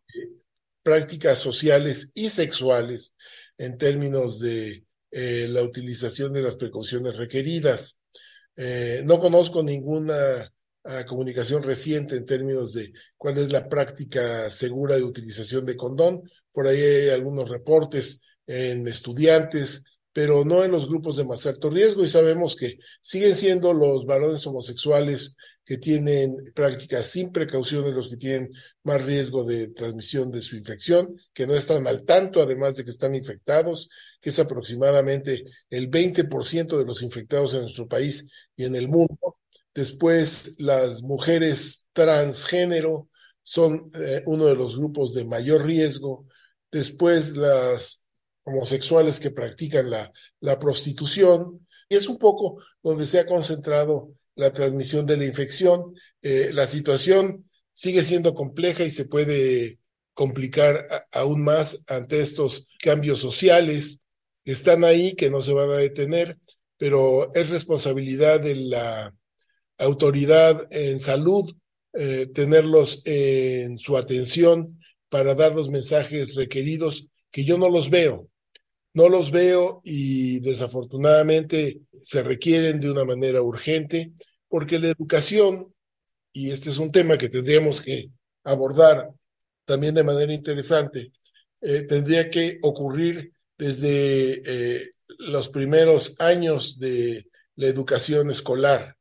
prácticas 0.82 1.38
sociales 1.38 2.12
y 2.14 2.30
sexuales 2.30 3.14
en 3.58 3.76
términos 3.78 4.40
de 4.40 4.84
eh, 5.10 5.46
la 5.48 5.62
utilización 5.62 6.32
de 6.32 6.42
las 6.42 6.56
precauciones 6.56 7.16
requeridas. 7.16 8.00
Eh, 8.56 9.02
no 9.04 9.18
conozco 9.18 9.62
ninguna 9.62 10.52
uh, 10.84 11.04
comunicación 11.06 11.62
reciente 11.62 12.16
en 12.16 12.24
términos 12.24 12.72
de 12.72 12.92
cuál 13.16 13.38
es 13.38 13.50
la 13.50 13.68
práctica 13.68 14.50
segura 14.50 14.96
de 14.96 15.02
utilización 15.02 15.66
de 15.66 15.76
condón. 15.76 16.22
Por 16.52 16.66
ahí 16.66 16.80
hay 16.80 17.08
algunos 17.10 17.48
reportes 17.48 18.20
en 18.46 18.86
estudiantes, 18.86 19.84
pero 20.14 20.44
no 20.44 20.64
en 20.64 20.70
los 20.70 20.88
grupos 20.88 21.16
de 21.16 21.24
más 21.24 21.44
alto 21.44 21.68
riesgo 21.68 22.04
y 22.04 22.08
sabemos 22.08 22.54
que 22.54 22.78
siguen 23.02 23.34
siendo 23.34 23.74
los 23.74 24.06
varones 24.06 24.46
homosexuales 24.46 25.36
que 25.64 25.76
tienen 25.76 26.52
prácticas 26.54 27.08
sin 27.08 27.32
precauciones, 27.32 27.94
los 27.94 28.08
que 28.08 28.16
tienen 28.16 28.52
más 28.84 29.02
riesgo 29.02 29.44
de 29.44 29.68
transmisión 29.68 30.30
de 30.30 30.40
su 30.40 30.56
infección, 30.56 31.18
que 31.32 31.46
no 31.48 31.54
están 31.54 31.86
al 31.88 32.04
tanto, 32.04 32.40
además 32.40 32.76
de 32.76 32.84
que 32.84 32.90
están 32.90 33.14
infectados, 33.16 33.90
que 34.20 34.30
es 34.30 34.38
aproximadamente 34.38 35.44
el 35.68 35.90
20% 35.90 36.78
de 36.78 36.84
los 36.84 37.02
infectados 37.02 37.54
en 37.54 37.62
nuestro 37.62 37.88
país 37.88 38.30
y 38.56 38.64
en 38.66 38.76
el 38.76 38.86
mundo. 38.86 39.38
Después, 39.74 40.54
las 40.60 41.02
mujeres 41.02 41.88
transgénero 41.92 43.08
son 43.42 43.80
eh, 44.00 44.22
uno 44.26 44.46
de 44.46 44.54
los 44.54 44.76
grupos 44.76 45.12
de 45.12 45.24
mayor 45.24 45.64
riesgo. 45.64 46.26
Después, 46.70 47.36
las 47.36 48.03
homosexuales 48.44 49.20
que 49.20 49.30
practican 49.30 49.90
la, 49.90 50.10
la 50.40 50.58
prostitución. 50.58 51.66
Y 51.88 51.96
es 51.96 52.08
un 52.08 52.18
poco 52.18 52.62
donde 52.82 53.06
se 53.06 53.20
ha 53.20 53.26
concentrado 53.26 54.12
la 54.36 54.52
transmisión 54.52 55.06
de 55.06 55.16
la 55.16 55.24
infección. 55.24 55.94
Eh, 56.22 56.50
la 56.52 56.66
situación 56.66 57.48
sigue 57.72 58.02
siendo 58.02 58.34
compleja 58.34 58.84
y 58.84 58.90
se 58.90 59.04
puede 59.04 59.78
complicar 60.12 60.86
aún 61.12 61.42
más 61.42 61.84
ante 61.88 62.20
estos 62.20 62.68
cambios 62.80 63.20
sociales 63.20 64.00
que 64.44 64.52
están 64.52 64.84
ahí, 64.84 65.14
que 65.14 65.30
no 65.30 65.42
se 65.42 65.52
van 65.52 65.70
a 65.70 65.76
detener, 65.76 66.38
pero 66.76 67.34
es 67.34 67.50
responsabilidad 67.50 68.40
de 68.40 68.54
la 68.54 69.14
autoridad 69.78 70.60
en 70.70 71.00
salud 71.00 71.50
eh, 71.94 72.26
tenerlos 72.26 73.02
en 73.04 73.78
su 73.78 73.96
atención 73.96 74.80
para 75.08 75.34
dar 75.34 75.54
los 75.54 75.70
mensajes 75.70 76.34
requeridos 76.34 77.08
que 77.30 77.44
yo 77.44 77.56
no 77.56 77.68
los 77.68 77.90
veo 77.90 78.28
no 78.94 79.08
los 79.08 79.30
veo 79.30 79.82
y 79.84 80.40
desafortunadamente 80.40 81.80
se 81.92 82.22
requieren 82.22 82.80
de 82.80 82.90
una 82.90 83.04
manera 83.04 83.42
urgente 83.42 84.12
porque 84.48 84.78
la 84.78 84.88
educación, 84.88 85.74
y 86.32 86.52
este 86.52 86.70
es 86.70 86.78
un 86.78 86.92
tema 86.92 87.18
que 87.18 87.28
tendríamos 87.28 87.80
que 87.80 88.10
abordar 88.44 89.10
también 89.64 89.94
de 89.94 90.04
manera 90.04 90.32
interesante, 90.32 91.12
eh, 91.60 91.82
tendría 91.82 92.30
que 92.30 92.58
ocurrir 92.62 93.32
desde 93.58 94.42
eh, 94.44 94.90
los 95.30 95.48
primeros 95.48 96.14
años 96.20 96.78
de 96.78 97.26
la 97.56 97.66
educación 97.66 98.30
escolar. 98.30 98.96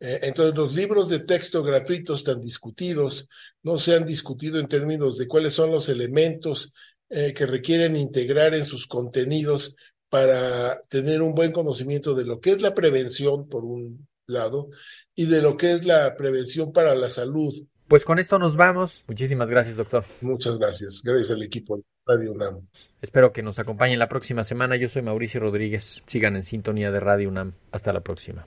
Eh, 0.00 0.20
entonces, 0.22 0.56
los 0.56 0.74
libros 0.74 1.08
de 1.08 1.20
texto 1.20 1.62
gratuitos 1.62 2.24
tan 2.24 2.42
discutidos 2.42 3.28
no 3.62 3.78
se 3.78 3.94
han 3.94 4.06
discutido 4.06 4.58
en 4.58 4.66
términos 4.66 5.18
de 5.18 5.28
cuáles 5.28 5.54
son 5.54 5.70
los 5.70 5.88
elementos 5.88 6.72
eh, 7.08 7.32
que 7.34 7.46
requieren 7.46 7.96
integrar 7.96 8.54
en 8.54 8.64
sus 8.64 8.86
contenidos 8.86 9.76
para 10.08 10.80
tener 10.88 11.22
un 11.22 11.34
buen 11.34 11.52
conocimiento 11.52 12.14
de 12.14 12.24
lo 12.24 12.40
que 12.40 12.50
es 12.50 12.62
la 12.62 12.74
prevención, 12.74 13.48
por 13.48 13.64
un 13.64 14.06
lado, 14.26 14.70
y 15.14 15.26
de 15.26 15.42
lo 15.42 15.56
que 15.56 15.72
es 15.72 15.84
la 15.84 16.16
prevención 16.16 16.72
para 16.72 16.94
la 16.94 17.08
salud. 17.08 17.52
Pues 17.88 18.04
con 18.04 18.18
esto 18.18 18.38
nos 18.38 18.56
vamos. 18.56 19.04
Muchísimas 19.06 19.48
gracias, 19.48 19.76
doctor. 19.76 20.04
Muchas 20.20 20.58
gracias. 20.58 21.02
Gracias 21.04 21.30
al 21.30 21.42
equipo 21.42 21.76
de 21.76 21.84
Radio 22.04 22.32
UNAM. 22.32 22.66
Espero 23.00 23.32
que 23.32 23.42
nos 23.42 23.58
acompañen 23.58 23.98
la 23.98 24.08
próxima 24.08 24.42
semana. 24.42 24.76
Yo 24.76 24.88
soy 24.88 25.02
Mauricio 25.02 25.40
Rodríguez. 25.40 26.02
Sigan 26.06 26.34
en 26.34 26.42
sintonía 26.42 26.90
de 26.90 27.00
Radio 27.00 27.28
UNAM. 27.28 27.54
Hasta 27.70 27.92
la 27.92 28.00
próxima. 28.00 28.46